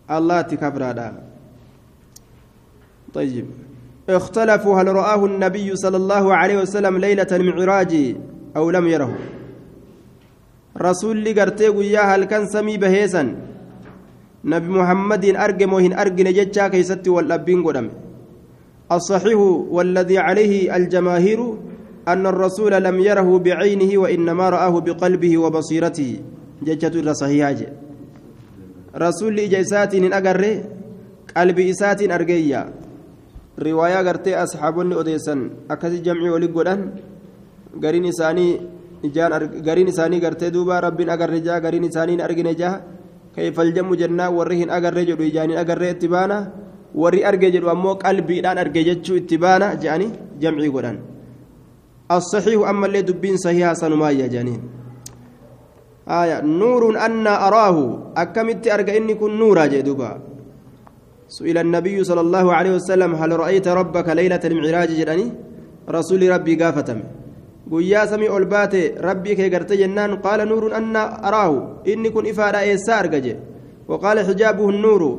Allaatti 0.07 0.57
kafraadha 0.57 1.32
طيب. 3.13 3.45
اختلفوا 4.09 4.81
هل 4.81 4.87
رآه 4.87 5.25
النبي 5.25 5.75
صلى 5.75 5.97
الله 5.97 6.35
عليه 6.35 6.57
وسلم 6.61 6.97
ليلة 6.97 7.27
المعراج 7.31 8.15
أو 8.57 8.69
لم 8.69 8.87
يره؟ 8.87 9.13
رسول 10.77 11.39
قرتي 11.39 11.69
وياه 11.69 12.01
هل 12.15 12.23
كان 12.23 12.47
سمي 12.47 12.77
بهيسا؟ 12.77 13.35
نبي 14.45 14.67
محمد 14.67 15.25
أرجم 15.25 15.73
وهن 15.73 15.93
أرجن 15.93 16.27
جتشا 16.33 16.67
كيستي 16.67 17.09
والأبين 17.09 17.63
قدم. 17.63 17.89
الصحيح 18.91 19.39
والذي 19.75 20.17
عليه 20.17 20.75
الجماهير 20.75 21.39
أن 22.07 22.25
الرسول 22.27 22.71
لم 22.71 22.99
يره 22.99 23.29
بعينه 23.39 23.97
وإنما 23.97 24.49
رآه 24.49 24.79
بقلبه 24.79 25.37
وبصيرته. 25.37 26.19
ججت 26.63 27.09
صحيحة 27.09 27.61
رسول 28.95 29.39
إجيسات 29.39 29.93
أجر 29.95 30.41
قلب 31.37 31.59
إسات 31.59 32.01
أرجيا 32.11 32.82
رواية 33.59 33.99
قرتي 34.07 34.33
أصحابني 34.43 34.93
أديسا 34.99 35.35
أكثر 35.71 36.01
جمعي 36.05 36.29
ولقودان 36.29 36.79
قرين 37.83 38.05
إساني 38.05 38.47
ijaan 39.03 39.51
gariin 39.59 39.91
isaanii 39.91 40.19
gartee 40.23 40.47
duuba 40.47 40.79
rabbiin 40.79 41.09
agarre 41.11 41.43
jaa 41.43 41.59
gariin 41.59 41.83
isaanii 41.83 42.21
argine 42.23 42.55
jaa 42.55 42.79
kayfaljamu 43.35 43.99
jennaa 43.99 44.31
warri 44.31 44.63
hin 44.63 44.69
agarree 44.71 45.05
jedhu 45.09 45.27
ijaaniin 45.27 45.59
agarree 45.59 45.91
itti 45.95 46.07
baana 46.07 46.37
warri 46.95 47.25
arge 47.29 47.51
jedhu 47.55 47.71
ammoo 47.73 47.95
qalbiidhaan 48.03 48.61
arge 48.63 48.83
jechuu 48.89 49.17
itti 49.21 49.37
baana 49.37 49.75
jedhanii 49.75 50.13
jamcii 50.39 50.71
godhan 50.77 50.99
الصحيح 52.11 52.69
أما 52.69 52.85
اللي 52.85 53.01
دبين 53.01 53.37
صحيح 53.37 53.73
سنمايا 53.73 54.27
جانين 54.27 54.61
آية 56.07 56.41
نور 56.45 56.93
أن 57.05 57.25
أراه 57.27 57.77
أكمت 58.17 58.67
أرجع 58.67 58.93
إني 58.97 59.15
كن 59.15 59.39
نورا 59.39 59.65
سئل 61.37 61.57
النبي 61.65 61.97
صلى 62.09 62.21
الله 62.25 62.45
عليه 62.57 62.71
وسلم 62.77 63.11
هل 63.21 63.31
رأيت 63.43 63.67
ربك 63.79 64.07
ليلة 64.19 64.43
المعراج 64.49 64.89
جدني 64.99 65.27
رسول 65.97 66.21
ربي 66.35 66.53
قافتم 66.61 66.99
anna 70.79 71.23
araahu 71.23 71.57
inni 71.85 72.11
kun 72.11 72.25
ifaadha 72.25 72.65
eessaa 72.65 72.99
arga 73.03 73.19
je 73.25 73.33
waqaala 73.87 74.25
xijaabuhu 74.29 74.71
nuuru 74.71 75.09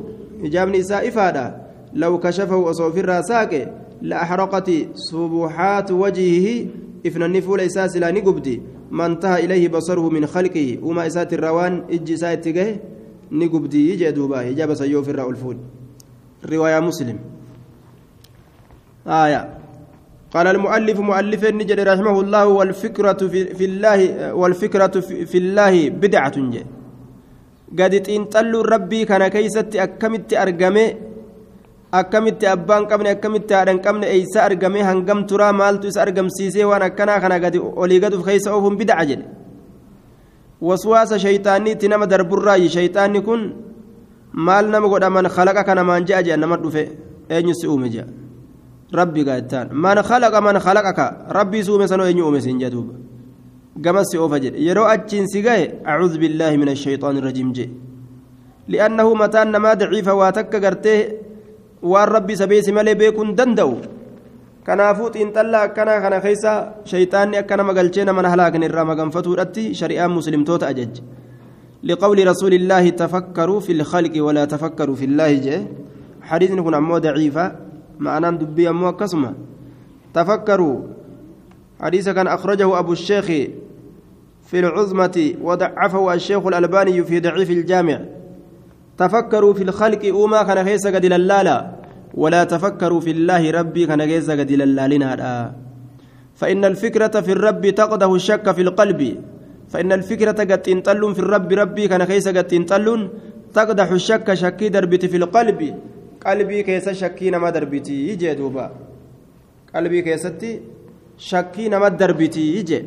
hijaabni 0.43 0.77
isaa 0.77 1.03
ifaadha 1.09 1.45
law 1.93 2.13
kashafahu 2.25 2.65
osoo 2.71 2.87
ofirraa 2.91 3.23
saaqe 3.31 3.61
la 4.01 4.21
axraqati 4.23 4.77
subuxaatu 5.09 6.01
wajhihi 6.01 6.55
ifnanni 7.03 7.41
fuula 7.41 7.63
isaa 7.63 7.87
silaa 7.89 8.11
ni 8.11 8.21
gubdi 8.21 8.61
man 8.91 9.19
taha 9.19 9.41
ilayhi 9.45 9.69
basaruhu 9.69 10.11
min 10.11 10.27
khalqihi 10.33 10.79
uumaa 10.83 11.07
isaatirraa 11.11 11.55
waan 11.59 11.83
ijji 11.89 12.13
isaa 12.13 12.33
itti 12.37 12.53
gahe 12.57 12.79
ni 13.31 13.49
gubdii 13.49 13.97
jee 13.97 14.11
duuba 14.11 14.43
hijaaba 14.49 14.75
sayyoo 14.75 15.01
ofirraa 15.01 15.25
ol 15.31 15.35
fuudhi 15.43 15.84
riwaayaa 16.51 16.81
muslim 16.89 17.17
آية. 19.07 19.41
قال 20.33 20.47
المؤلف 20.47 20.97
مؤلف 20.99 21.41
النجد 21.45 21.79
رحمه 21.79 22.15
الله 22.23 22.45
والفكرة 22.47 23.21
في, 23.57 23.65
الله 23.69 23.99
والفكرة 24.33 24.95
في, 25.29 25.37
الله 25.37 25.73
بدعة 25.89 26.37
جي. 26.53 26.65
قد 27.79 27.93
تنطلوا 28.05 28.63
ربي 28.73 29.05
كان 29.05 29.27
كيست 29.27 29.75
أكمت 29.75 30.33
أرقمي 30.33 30.85
أكمت 31.93 32.43
أبان 32.43 32.81
قبل 32.91 33.07
أكمت 33.07 33.51
أرن 33.51 33.77
قبل 33.85 34.03
إيسا 34.03 34.45
أرقمي 34.45 34.81
هنقم 34.81 35.19
ترى 35.29 35.51
مالتو 35.59 35.87
إس 35.87 35.97
أرقم 35.97 36.27
سيسي 36.29 36.65
وانا 36.65 36.87
كنا 36.97 37.19
كنا 37.21 37.37
قد 37.43 37.55
أولي 37.55 37.97
قد 38.03 38.13
في 38.25 38.49
أوفهم 38.49 38.75
بدعة 38.81 39.03
جي. 39.03 39.17
وسواس 40.61 41.13
شيطاني 41.13 41.75
تنما 41.75 42.05
درب 42.05 42.33
الرأي 42.33 42.69
شيطاني 42.69 43.21
كن 43.21 43.41
maal 44.35 44.67
nama 44.67 44.87
godha 44.87 45.09
man 45.09 45.25
khalaqa 45.35 45.63
kana 45.63 45.83
maan 45.83 46.05
je'a 46.05 46.21
je'a 46.23 46.37
nama 46.37 46.57
dhufe 46.57 46.83
eenyu 47.29 47.53
si 47.55 47.67
uume 47.67 47.87
je'a 47.89 48.05
rabbi 48.93 49.23
gaettaan 49.23 49.71
man 49.71 49.97
khalaqa 50.03 50.41
man 50.41 50.59
khalaqaka 50.59 51.05
rabbii 51.37 51.63
si 51.63 51.71
uume 51.71 51.87
sanoo 51.87 52.05
eenyu 52.05 52.25
uume 52.27 52.39
siin 52.41 52.59
jedha 52.59 52.71
duuba 52.75 52.93
gamas 53.79 54.11
si 54.11 54.17
oofa 54.17 54.39
jedhe 54.43 54.59
yeroo 54.67 54.87
achiin 54.95 55.27
si 55.27 55.41
gahe 55.41 55.65
acuudhu 55.85 56.19
billaahi 56.19 56.57
min 56.57 56.69
ashayxaani 56.75 57.19
irrajiim 57.21 57.49
jedhe 57.57 57.73
li'annahu 58.67 59.15
mataan 59.15 59.51
namaa 59.55 59.75
daciifa 59.75 60.13
waa 60.19 60.31
takka 60.37 60.59
gartee 60.59 60.99
waan 61.91 62.09
rabbi 62.15 62.35
sabeesi 62.35 62.71
malee 62.77 62.95
beekuun 63.01 63.35
danda'u 63.39 63.75
kanaafuu 64.67 65.09
xiinxallaa 65.15 65.63
akkanaa 65.67 65.99
kana 66.03 66.19
keessa 66.25 66.51
shayxaanni 66.91 67.37
akka 67.41 67.57
nama 67.57 67.73
galchee 67.77 68.05
nama 68.05 68.29
halaakan 68.33 68.63
irraa 68.67 68.85
maganfatuudhatti 68.91 69.63
shari'aan 69.79 70.11
muslimtoota 70.17 70.67
ajajje 70.71 71.01
لقول 71.85 72.27
رسول 72.27 72.53
الله 72.53 72.89
تفكروا 72.89 73.59
في 73.59 73.71
الخلق 73.71 74.23
ولا 74.23 74.45
تفكروا 74.45 74.95
في 74.95 75.05
الله 75.05 75.33
جاء. 75.33 75.67
حديث 76.21 76.51
نكون 76.51 76.73
أمو 76.73 76.97
ضعيفة 76.97 77.55
معناه 77.99 78.29
دبي 78.29 78.69
أمو 78.69 78.91
كسمة 78.97 79.33
تفكروا 80.13 80.81
حديث 81.81 82.09
كان 82.09 82.27
أخرجه 82.27 82.79
أبو 82.79 82.91
الشيخ 82.91 83.25
في 84.45 84.59
العظمة 84.59 85.33
وضعفه 85.41 86.13
الشيخ 86.13 86.45
الألباني 86.47 87.03
في 87.03 87.19
ضعيف 87.19 87.49
الجامع. 87.51 88.01
تفكروا 88.97 89.53
في 89.53 89.63
الخلق 89.63 90.05
أوما 90.05 90.43
كان 90.43 90.65
خيس 90.65 90.87
قد 90.87 91.05
للالا 91.05 91.71
ولا 92.13 92.43
تفكروا 92.43 92.99
في 92.99 93.11
الله 93.11 93.51
ربي 93.51 93.85
كان 93.85 94.01
خيس 94.01 94.31
قد 94.31 94.51
للالنا. 94.51 95.53
فإن 96.35 96.65
الفكرة 96.65 97.21
في 97.21 97.31
الرب 97.31 97.69
تقده 97.69 98.15
الشك 98.15 98.51
في 98.51 98.61
القلب. 98.61 99.21
فإن 99.69 99.91
الفكرة 99.91 100.31
قد 100.31 100.61
تنطلون 100.61 101.13
في 101.13 101.19
الرب 101.19 101.51
ربي 101.51 101.87
كان 101.87 102.03
كيس 102.03 102.27
قد 102.27 102.47
تنطلون 102.47 103.09
تقدح 103.53 103.91
الشك 103.91 104.33
شكي 104.33 104.69
دربتي 104.69 105.07
في 105.07 105.17
القلب. 105.17 105.59
قلبي 106.25 106.63
كيس 106.63 106.89
شكي 106.89 107.29
نما 107.29 107.49
دربتي 107.49 108.07
يجي 108.09 108.33
دوبا. 108.33 108.71
قلبي 109.75 110.01
كيستي 110.01 110.61
شكي 111.17 111.69
نما 111.69 111.87
دربتي 111.87 112.55
يجي 112.57 112.85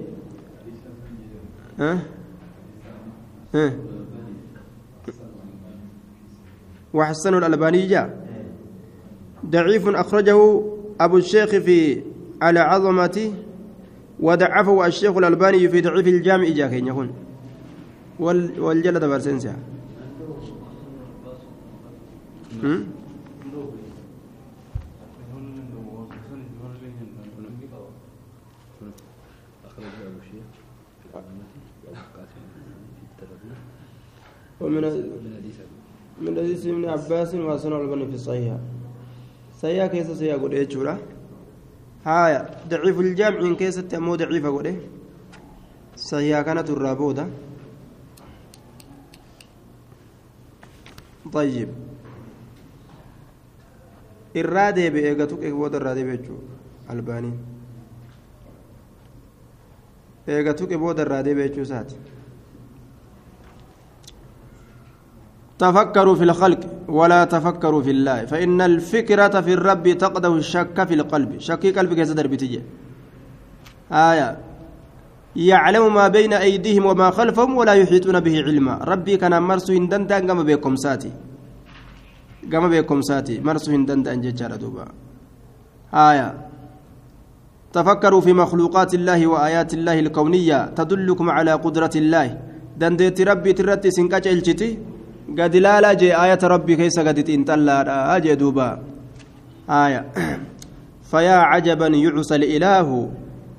ها؟ 1.79 1.99
ها؟ 3.55 3.73
وحسن 6.95 7.35
الألباني 7.35 7.87
جاء. 7.87 8.29
ضعيف 9.47 9.89
أخرجه 9.89 10.63
أبو 11.01 11.17
الشيخ 11.17 11.51
في 11.51 12.03
على 12.43 12.61
عظمته 12.61 13.33
وضعفه 14.21 14.87
الشيخ 14.87 15.17
الألباني 15.17 15.69
في 15.69 15.81
ضعيف 15.81 16.07
الجامع 16.07 16.49
جاكين 16.49 16.87
يكون 16.87 17.11
والجلد 18.59 19.05
برسنسا 19.05 19.57
ومن 34.61 34.83
من 36.21 36.37
حديث 36.37 36.67
ابن 36.67 36.85
عباس 36.85 37.35
وسنن 37.35 37.81
البني 37.81 38.07
في 38.07 38.15
الصحيح. 38.15 38.57
سيا 39.61 39.87
كيس 39.87 40.11
سيا 40.11 40.37
قد 40.37 40.55
ايجورا 40.55 40.99
هايا 42.09 42.41
ضعيف 42.69 43.01
الجامع 43.01 43.39
إن 43.41 43.57
كيست 43.57 43.95
أمو 43.95 44.15
ضعيف 44.15 44.47
قوله 44.47 44.77
صحيح 45.97 46.41
كانت 46.41 46.71
الرابودة 46.71 47.27
طيب 51.33 51.69
الرادي 54.37 54.91
بإيغتوك 54.91 55.43
إيغبود 55.43 55.75
الرادي 55.75 56.05
بيجو 56.05 56.37
الباني 56.91 57.33
إيغتوك 60.29 60.71
إيغبود 60.71 61.01
الرادي 61.01 61.35
بيجو 61.35 61.65
سات 61.65 61.93
تفكروا 65.59 66.15
في 66.15 66.25
الخلق 66.25 66.78
ولا 66.89 67.25
تفكروا 67.25 67.83
في 67.83 67.91
الله. 67.91 68.25
فإن 68.25 68.61
الفكرة 68.61 69.41
في 69.41 69.53
الرب 69.53 69.85
تقده 69.93 70.37
الشك 70.37 70.85
في 70.89 70.95
القلب. 70.95 71.31
شك 71.39 71.79
قلبك 71.79 71.99
يزدر 71.99 72.27
بتجي. 72.27 72.61
آية. 73.93 74.39
يعلم 75.37 75.95
ما 75.95 76.09
بين 76.09 76.33
أيديهم 76.33 76.87
وما 76.87 77.11
خلفهم 77.11 77.57
ولا 77.57 77.75
يحيطون 77.75 78.21
به 78.21 78.43
علما. 78.43 78.75
ربي 78.85 79.17
كان 79.17 79.43
مرسو 79.43 79.73
هندن 79.73 80.03
قام 80.09 80.43
بكم 80.43 80.77
ساتي. 80.77 81.13
قام 82.53 82.65
بكم 82.69 83.01
ساتي. 83.03 83.41
مرسو 83.41 83.73
هندن 83.73 84.07
أنججار 84.07 84.57
دوبا. 84.57 84.87
آية. 85.95 86.29
تفكروا 87.73 88.21
في 88.21 88.33
مخلوقات 88.33 88.95
الله 88.95 89.27
وآيات 89.27 89.75
الله 89.75 89.99
الكونية. 89.99 90.67
تدلكم 90.79 91.31
على 91.31 91.53
قدرة 91.53 91.95
الله. 91.97 92.29
دندت 92.81 93.21
ربي 93.21 93.53
ترتي 93.53 93.91
سنكاش 93.91 94.27
الجتي. 94.29 94.98
قد 95.29 95.57
لا 95.57 95.81
لا 95.81 95.93
جي 95.93 96.15
آية 96.17 96.39
ربي 96.43 96.77
كيس 96.77 96.99
قد 97.01 97.19
تنتلا 97.25 98.17
أجي 98.17 98.35
دوبا 98.35 98.69
آية 99.71 100.01
فيا 101.11 101.37
عجبا 101.53 101.87
يعصى 101.87 102.35
الإله 102.37 102.89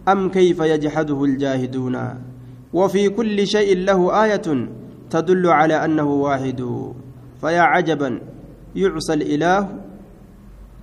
أم 0.07 0.29
كيف 0.29 0.59
يجحده 0.59 1.19
الجاهدون 1.23 1.95
وفي 2.73 3.09
كل 3.09 3.37
شيء 3.47 3.77
له 3.77 3.99
آية 4.23 4.47
تدل 5.09 5.43
على 5.47 5.75
أنه 5.85 6.07
واحد 6.25 6.59
فيا 7.41 7.61
عجبا 7.61 8.09
يعصى 8.75 9.13
الإله 9.13 9.59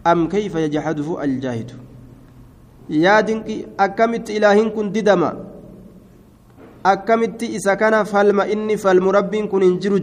أم 0.06 0.28
كيف 0.28 0.54
يجحده 0.54 1.08
الجاهد 1.24 1.70
يا 2.90 3.20
دنكي 3.20 3.66
أكمت 3.80 4.30
إلهين 4.30 4.68
كن 4.70 4.92
ددما 4.94 5.30
أكمت 6.86 7.42
إذا 7.42 7.74
كان 7.74 8.04
فالما 8.04 8.52
إني 8.52 8.76
فالمرب 8.76 9.34
كن 9.36 9.62
انجرو 9.62 9.98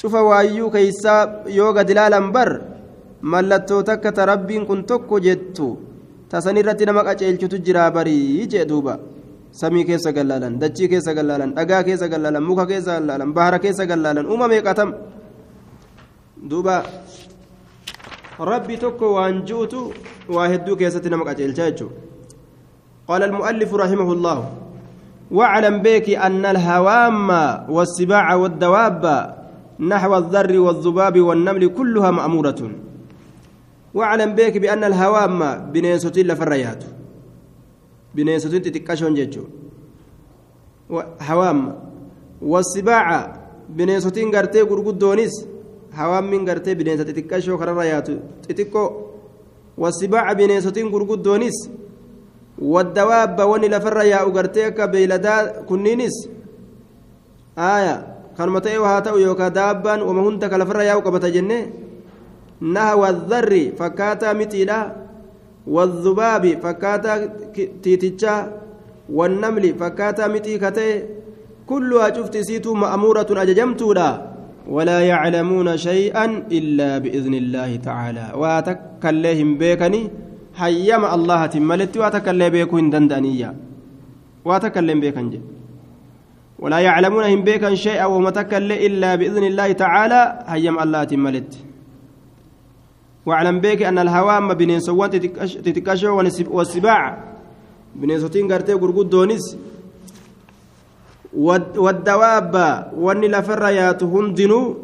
cufa 0.00 0.20
waayyuu 0.28 0.70
keeysaa 0.74 1.20
yoo 1.58 1.72
gad 1.76 1.90
ilaalan 1.92 2.26
bar 2.34 2.50
mallattoo 3.32 3.82
takka 3.88 4.12
ta 4.16 4.26
rabbiin 4.32 4.66
kun 4.68 4.80
tokko 4.90 5.16
jettu 5.26 5.68
tasan 6.30 6.56
irratti 6.60 6.84
nama 6.88 7.02
qaceelchutu 7.08 7.58
jiraa 7.66 7.90
barii 7.96 8.46
jee 8.52 8.64
duuba 8.70 8.94
samii 9.60 9.84
keessa 9.88 10.12
gallaalan 10.16 10.58
dachii 10.62 10.88
keessa 10.92 11.14
gallaalan 11.18 11.50
dhagaa 11.56 11.82
keessa 11.88 12.08
gallaalan 12.12 12.42
muka 12.48 12.64
keessa 12.70 12.92
gallaalan 12.98 13.30
bahara 13.36 13.58
keessa 13.64 13.84
gallaalan 13.90 14.26
uuma 14.32 14.46
meeqatam 14.52 14.90
duuba 16.50 16.76
rabbi 18.50 18.76
tokko 18.84 19.06
waan 19.16 19.42
ji'utu 19.48 19.80
waa 20.34 20.46
hedduu 20.52 20.76
keessatti 20.80 21.10
nama 21.10 21.24
qaceelcha 21.30 21.70
jechuudha 21.70 22.06
قال 23.08 23.22
المؤلف 23.24 23.70
رحمه 23.74 24.08
الله 24.12 24.38
واعلم 25.32 25.76
بك 25.86 26.06
أن 26.26 26.44
الهوام 26.54 27.28
والسباع 27.74 28.26
والدواب 28.34 29.04
نحو 29.80 30.16
الذر 30.18 30.58
والذباب 30.58 31.20
والنمل 31.20 31.68
كلها 31.68 32.10
مأمورة. 32.10 32.70
واعلم 33.94 34.34
بك 34.34 34.58
بأن 34.58 34.84
الهوام 34.84 35.70
بنيستين 35.72 36.26
لفريات 36.26 36.84
بنيستين 38.14 38.62
تتكشون 38.62 39.14
جيتشو. 39.14 39.44
هوام 41.20 41.74
والسباع 42.42 43.36
بنيستين 43.68 44.34
غرتي 44.34 44.60
غرغدونيس 44.62 45.46
هوام 45.94 46.30
من 46.30 46.48
غرتي 46.48 46.74
بنيست 46.74 47.02
تتكشو 47.02 47.56
خرريات. 47.56 48.08
تتكو. 48.48 48.84
والسباع 49.78 50.32
بنيستين 50.32 50.86
غرغدونيس 50.88 51.70
والدواب 52.58 53.40
وني 53.40 53.68
لفريا 53.68 54.22
غرتي 54.22 54.70
كبيلدا 54.70 55.62
كنينيس. 55.68 56.28
آية. 57.58 58.17
Ta'e 58.38 58.76
haa 58.86 59.00
ta'u 59.06 59.18
yookaan 59.18 59.52
daabbaan 59.54 60.02
wama 60.08 60.22
hunda 60.26 60.48
kalafarra 60.48 60.84
yaa'u 60.90 61.02
qabata 61.02 61.30
jenne 61.36 61.58
naha 62.60 62.94
wadharri 63.02 63.62
fakkaataa 63.80 64.34
mitiidha 64.40 64.78
wadhubaabi 65.76 66.52
fakkaataa 66.64 67.18
tiitichaa 67.82 68.40
wannamli 69.18 69.74
fakkaataa 69.82 70.28
mitii 70.28 70.58
ka 70.64 70.70
ta'e 70.78 70.94
kulluhaa 71.66 72.14
cufti 72.16 72.38
isiituu 72.46 72.74
ma'amuuratun 72.84 73.38
ajajamtuudha 73.44 74.08
ولا 74.76 75.00
يعلمون 75.00 75.76
شيئا 75.76 76.24
إلا 76.58 76.98
بإذن 76.98 77.34
الله 77.34 77.70
تعالى 77.88 78.26
واتكلهم 78.36 79.48
بيكني 79.58 80.02
hayyama 80.58 81.08
allahatiin 81.16 81.64
maletti 81.64 81.98
waa 82.02 82.10
takka 82.10 82.30
illee 82.34 82.50
beekuu 82.50 82.76
hin 82.80 82.90
danda'aniyya 82.94 83.50
waa 84.48 84.58
takka 84.64 84.80
illee 84.82 84.94
hin 84.96 85.02
beekan 85.04 85.30
jedhe 85.30 85.46
ولا 86.58 86.78
يعلمون 86.78 87.24
هم 87.24 87.42
بيكا 87.42 87.74
شيئا 87.74 88.04
وما 88.04 88.30
تكل 88.30 88.72
إلا 88.72 89.14
بإذن 89.14 89.44
الله 89.44 89.72
تعالى 89.72 90.44
هيم 90.46 90.78
الله 90.78 91.04
تملت. 91.04 91.58
واعلم 93.26 93.60
بيك 93.60 93.82
أن 93.82 93.98
الهوام 93.98 94.54
بنين 94.54 94.80
سوات 94.80 95.16
تتكشف 95.66 96.10
والسباع. 96.48 97.24
بنين 97.94 98.20
سوتين 98.20 98.52
قرتي 98.52 98.72
قرقود 98.72 99.10
دونس 99.10 99.56
والدواب 101.76 102.54
واني 102.96 103.28
لفر 103.28 103.68
يات 103.68 104.02
هندنو. 104.02 104.76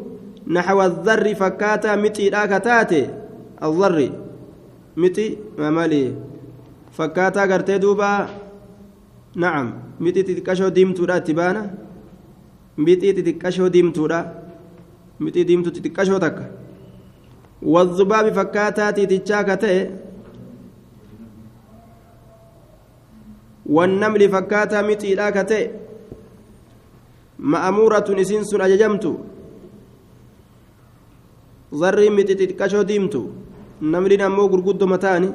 نحو 0.47 0.81
الذر 0.81 1.35
فكاتا 1.35 1.95
متي 1.95 2.29
لا 2.29 2.45
كتاتي. 2.45 3.09
الذر 3.63 4.09
متي 4.97 5.37
ما 5.57 5.69
مالي. 5.69 6.13
فكاتا 6.93 7.41
قرتي 7.41 7.77
دوبا. 7.77 8.44
نعم. 9.35 9.73
متي 9.99 10.23
تتكشو 10.23 10.67
ديمتو 10.67 11.05
لا 11.05 11.17
تبانا. 11.19 11.63
متي 12.77 13.11
تتكشو 13.13 13.67
ديمتو 13.67 14.07
لا 14.07 14.19
متي 15.19 15.43
ديمتو 15.43 15.69
تتكشو 15.69 16.17
تك 16.17 16.51
والذباب 17.61 18.33
فكاتا 18.33 18.91
تتشاكتي 18.91 19.89
والنمل 23.65 24.29
فكاتا 24.29 24.81
متي 24.81 25.15
لا 25.15 25.29
كتي 25.29 25.61
مأمورة 27.39 28.07
إسين 28.09 28.43
سن 28.43 28.61
أججمت 28.61 29.05
ذري 31.73 32.09
متتكشو 32.09 32.81
ديمتو. 32.81 33.23
نملين 33.81 34.21
أمو 34.21 34.47
قرقود 34.47 34.83
متاني. 34.83 35.29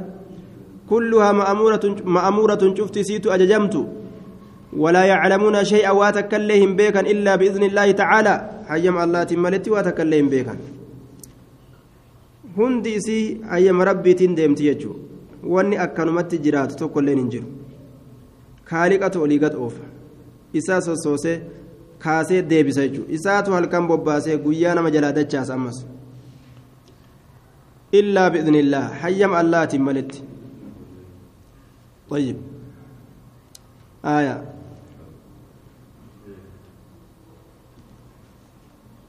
كلها 0.91 1.33
مأمورة 1.33 1.85
مأمورة 2.05 2.63
شفت 2.79 2.97
سيت 3.09 3.27
أججمت 3.27 3.75
ولا 4.83 5.05
يعلمون 5.13 5.57
شيئا 5.65 5.91
واتكلهم 5.91 6.71
بيكا 6.77 7.01
إلا 7.13 7.33
بإذن 7.41 7.63
الله 7.71 7.89
تعالى 8.03 8.35
حيم 8.69 8.97
الله 9.05 9.23
تملت 9.31 9.69
واتكلهم 9.69 10.29
بيكا 10.35 10.57
hundi 12.57 12.95
isii 12.99 13.41
ayyama 13.51 13.85
rabbiitiin 13.85 14.37
deemti 14.37 14.63
jechuun 14.69 14.97
wanni 15.55 15.77
akkanumatti 15.85 16.39
jiraatu 16.45 16.77
tokkolleen 16.81 17.19
hin 17.19 17.29
jiru 17.35 17.47
kaaliqatu 18.71 19.23
olii 19.23 19.39
gad 19.45 19.55
oofa 19.65 19.85
isaa 20.61 20.81
sossoosee 20.87 21.37
kaasee 22.05 22.43
deebisa 22.51 22.87
jechuudha 22.89 23.13
isaatu 23.19 23.53
halkan 23.57 23.87
bobbaasee 23.91 24.37
guyyaa 24.47 24.75
nama 24.79 24.91
jalaa 24.97 25.13
dachaasa 25.21 25.55
ammas 25.59 25.79
illaa 28.01 28.31
bi'idnillaa 28.35 28.87
hayyama 29.05 29.39
allaatiin 29.43 29.83
maletti 29.89 30.23
طيب. 32.11 32.37
آية. 34.05 34.37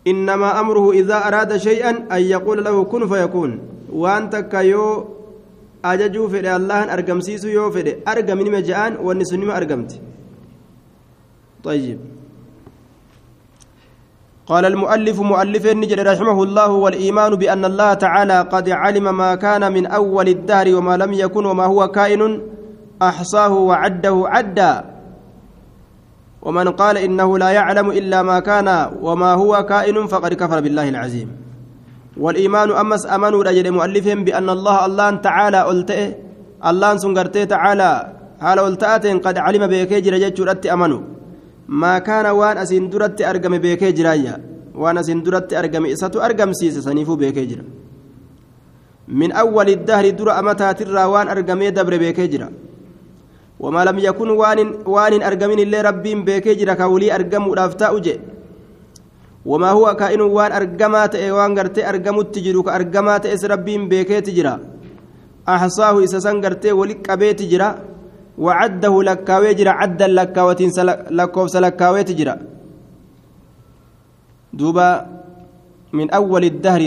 إنما 0.07 0.59
أمره 0.59 0.91
إذا 0.91 1.17
أراد 1.27 1.57
شيئا 1.57 1.89
أن 2.11 2.21
يقول 2.21 2.63
له 2.63 2.83
كن 2.83 3.07
فيكون. 3.07 3.59
وأنت 3.93 4.35
كيو 4.35 4.85
أججو 5.85 6.27
في 6.27 6.55
الله 6.55 6.93
أرقم 6.93 7.19
سيسو 7.21 7.47
يو 7.47 7.71
في 7.71 7.97
أرقم 8.07 8.37
من 8.37 8.51
مجان 8.51 8.97
والنسنما 8.97 9.57
أرقمت. 9.57 10.01
طيب. 11.63 11.99
قال 14.47 14.65
المؤلف 14.65 15.19
مؤلف 15.19 15.65
النجر 15.65 16.11
رحمه 16.11 16.43
الله 16.43 16.69
والإيمان 16.71 17.35
بأن 17.35 17.65
الله 17.65 17.93
تعالى 17.93 18.41
قد 18.41 18.69
علم 18.69 19.17
ما 19.17 19.35
كان 19.35 19.71
من 19.73 19.85
أول 19.85 20.27
الدهر 20.27 20.75
وما 20.75 20.97
لم 20.97 21.13
يكن 21.13 21.45
وما 21.45 21.65
هو 21.65 21.87
كائن 21.87 22.41
أحصاه 23.01 23.53
وعده 23.53 24.15
عدا. 24.25 24.73
ومن 26.41 26.67
قال 26.69 26.97
إنه 26.97 27.37
لا 27.37 27.49
يعلم 27.49 27.91
إلا 27.91 28.21
ما 28.21 28.39
كان 28.39 28.67
وما 29.01 29.33
هو 29.33 29.65
كائن 29.65 30.07
فقد 30.07 30.33
كفر 30.33 30.59
بالله 30.59 30.89
العظيم. 30.89 31.29
والإيمان 32.17 32.71
أمس 32.71 33.05
أمنوا 33.05 33.43
رجل 33.43 33.71
مؤلفهم 33.71 34.23
بأن 34.23 34.49
الله 34.49 34.85
الله 34.85 35.09
تعالى 35.15 35.59
ألتئ 35.71 36.01
الله 36.65 36.97
سنقرتي 36.97 37.45
تعالى. 37.45 38.21
حال 38.41 38.59
ألتأتين 38.59 39.17
قد 39.25 39.37
علم 39.37 39.67
بيكيجر 39.67 40.13
جيتشورت 40.23 40.65
أمنوا 40.65 41.01
ما 41.67 41.99
كان 41.99 42.25
وان 42.25 42.57
أسين 42.57 42.89
درت 42.89 43.21
أرقم 43.21 43.57
بيكيجرايا 43.57 44.35
وان 44.81 44.97
أسين 44.97 45.23
درت 45.23 45.53
أرقم 45.53 45.85
إساتو 45.85 46.19
أرقم 46.25 46.53
سيس 46.53 46.77
سنيفو 46.87 47.15
بيكيجر 47.21 47.59
من 49.07 49.31
أول 49.31 49.69
الدهر 49.69 50.09
در 50.09 50.29
أمتها 50.39 50.71
ترى 50.71 51.03
وان 51.03 51.27
أرقم 51.33 51.61
دبر 51.77 51.95
وما 53.62 53.86
لم 53.86 53.97
يكن 54.00 54.30
وان 54.30 54.60
وان 54.86 55.21
أرقمين 55.21 55.60
اللي 55.60 55.82
ربين 55.82 56.26
بيكيجرا 56.26 56.74
كولي 56.74 57.15
أرقم 57.15 57.47
ودافتا 57.47 57.88
أجي 57.97 58.19
وما 59.45 59.69
هو 59.69 59.95
كائن 59.95 60.21
وان 60.21 60.52
أرقمات 60.52 61.15
وان 61.15 61.60
قرتي 61.60 61.89
أرقمت 61.89 62.36
تجرو 62.36 62.63
كأرقمات 62.63 63.26
إس 63.26 63.45
ربين 63.45 63.88
بيكي 63.89 64.21
تجرا. 64.21 64.60
أحصاه 65.50 66.04
إسسان 66.04 66.45
قرتي 66.45 66.71
ولك 66.71 67.10
أبي 67.10 67.34
تجرا. 67.34 67.69
وعده 68.38 69.04
لكاوي 69.04 69.54
جرا 69.54 69.71
عدا 69.71 70.08
لكاوتين 70.08 70.69
لكوفس 71.12 71.56
لكاوي 71.56 72.04
تجرا. 72.04 72.36
دوبا 74.54 74.89
من 75.93 76.12
أول 76.12 76.43
الدهر 76.43 76.82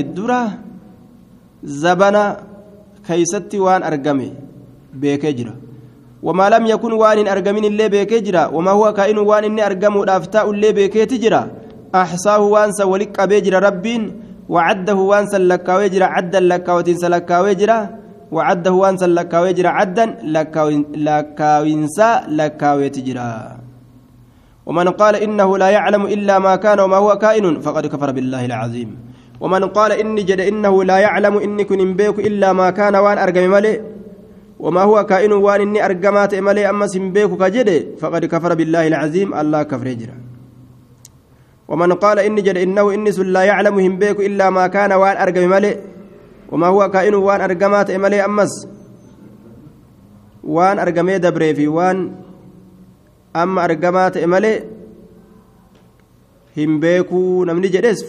وان 6.24 6.36
وما 6.36 6.48
لم 6.50 6.66
يكن 6.66 6.92
وان 6.92 7.28
أرقمين 7.28 7.64
اللي 7.64 7.88
بيكجرا 7.88 8.46
وما 8.46 8.70
هو 8.70 8.92
كائن 8.92 9.18
وان 9.18 9.44
إني 9.44 9.66
أرقم 9.66 10.02
الأفتاء 10.02 10.50
اللي 10.50 10.72
بيكيتجرا 10.72 11.42
أحصاه 11.94 12.40
وانسا 12.40 12.84
ولك 12.84 13.20
أبيجرا 13.20 13.58
ربين 13.58 14.02
وعده 14.48 14.94
وانسا 14.94 15.36
لكاوي 15.36 15.88
جرا 15.88 16.04
عدا 16.04 16.40
لكاوتين 16.40 16.96
سلكاوي 16.96 17.54
جرا. 17.54 17.78
وعده 18.32 18.72
وانسا 18.72 19.06
لكاوي 19.06 19.52
جرا 19.52 19.68
عدا 19.68 20.06
لكاوينسا 21.06 22.10
لكاوي 22.28 22.88
تجرا. 22.88 23.32
ومن 24.66 24.88
قال 24.88 25.14
إنه 25.16 25.48
لا 25.58 25.68
يعلم 25.70 26.02
إلا 26.06 26.38
ما 26.38 26.56
كان 26.56 26.80
وما 26.80 26.96
هو 26.96 27.18
كائن 27.18 27.60
فقد 27.60 27.86
كفر 27.86 28.10
بالله 28.10 28.44
العظيم. 28.44 28.90
ومن 29.40 29.62
قال 29.76 29.92
إني 29.92 30.22
جد 30.22 30.40
إنه 30.40 30.84
لا 30.84 30.98
يعلم 30.98 31.34
إني 31.38 31.64
كن 31.64 31.94
بيك 31.94 32.18
إلا 32.18 32.52
ما 32.52 32.70
كان 32.70 32.96
وان 32.96 33.18
أرقم 33.18 33.50
ملئ 33.50 33.93
وما 34.64 34.82
هو 34.82 35.06
كائن 35.06 35.32
وان 35.32 35.60
إني 35.60 35.84
أرقمات 35.84 36.34
ملئ 36.34 36.70
أما 36.70 36.86
سنبيك 36.86 37.30
كجد 37.30 38.00
فقد 38.00 38.24
كفر 38.24 38.54
بالله 38.54 38.86
العظيم 38.86 39.34
الله 39.34 39.62
كفر 39.62 39.88
جرا. 39.92 40.16
ومن 41.68 41.92
قال 41.92 42.18
إني 42.18 42.40
جد 42.40 42.56
إنه 42.56 42.94
إني 42.94 43.10
لا 43.10 43.42
يعلم 43.44 43.74
هم 43.78 43.98
بيك 43.98 44.20
إلا 44.20 44.50
ما 44.50 44.66
كان 44.66 44.92
وان 44.92 45.16
أرقم 45.16 45.48
ملئ 45.48 45.76
وما 46.52 46.66
هو 46.66 46.90
كائن 46.90 47.14
وان 47.14 47.40
أرقمات 47.40 47.90
ملئ 47.90 48.24
أمس؟ 48.24 48.68
وان 50.44 50.78
أرقمي 50.78 51.18
دبري 51.18 51.54
في 51.54 51.68
وان 51.68 51.98
أما 53.36 53.64
أرقمات 53.64 54.18
ملئ 54.18 54.62
هم 56.56 56.80
بيكو 56.80 57.44
نمني 57.44 57.68
جدس 57.68 58.04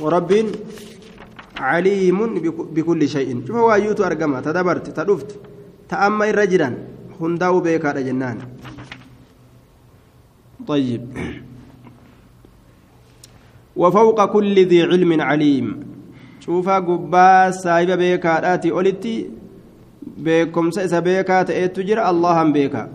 ورب 0.00 0.46
عليم 1.58 2.34
بكل 2.74 3.08
شيء 3.08 3.46
شوف 3.46 3.56
هو 3.56 3.74
يوتو 3.74 4.04
أرقما 4.04 4.40
تدبرت 4.40 4.86
تدفت 4.86 5.38
تأمى 5.88 6.30
الرجلا 6.30 6.74
هنداو 7.20 7.60
بيكا 7.60 8.00
جنان 8.00 8.38
طيب 10.66 11.18
وفوق 13.76 14.24
كل 14.24 14.54
ذي 14.54 14.82
علم 14.82 15.20
عليم 15.20 15.86
شوف 16.40 16.68
قبا 16.68 17.50
beekumsa 20.02 20.84
isa 20.84 21.00
beekaa 21.00 21.44
ta'etu 21.44 21.82
jira 21.82 22.04
allahan 22.10 22.52
beeka 22.52 22.88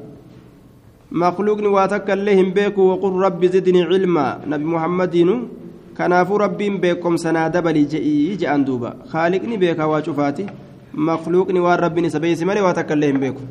maqluuqni 1.14 1.68
waa 1.70 1.88
takka 1.88 2.14
illee 2.18 2.36
hin 2.36 2.52
beeku 2.54 2.90
waqul 2.90 3.22
rabbi 3.22 3.48
zidnii 3.48 3.86
cilmaa. 3.92 4.42
Nabi 4.50 4.66
muhammadiinu 4.66 5.36
kanaafuu 5.98 6.38
rabbiin 6.42 6.80
beekumsanaa 6.82 7.50
dabali 7.50 7.86
je'ii 7.86 8.38
je'an 8.42 8.66
duuba. 8.66 8.96
Khaaliqni 9.12 9.58
beekaa 9.58 9.88
waa 9.88 10.02
cufaati 10.02 10.48
maqluuqni 10.94 11.60
waan 11.60 11.80
rabbiin 11.80 12.06
isa 12.10 12.20
beeysi 12.20 12.46
malee 12.46 12.66
waa 12.66 12.74
takka 12.74 12.94
illee 12.98 13.12
hin 13.12 13.20
beeku. 13.20 13.42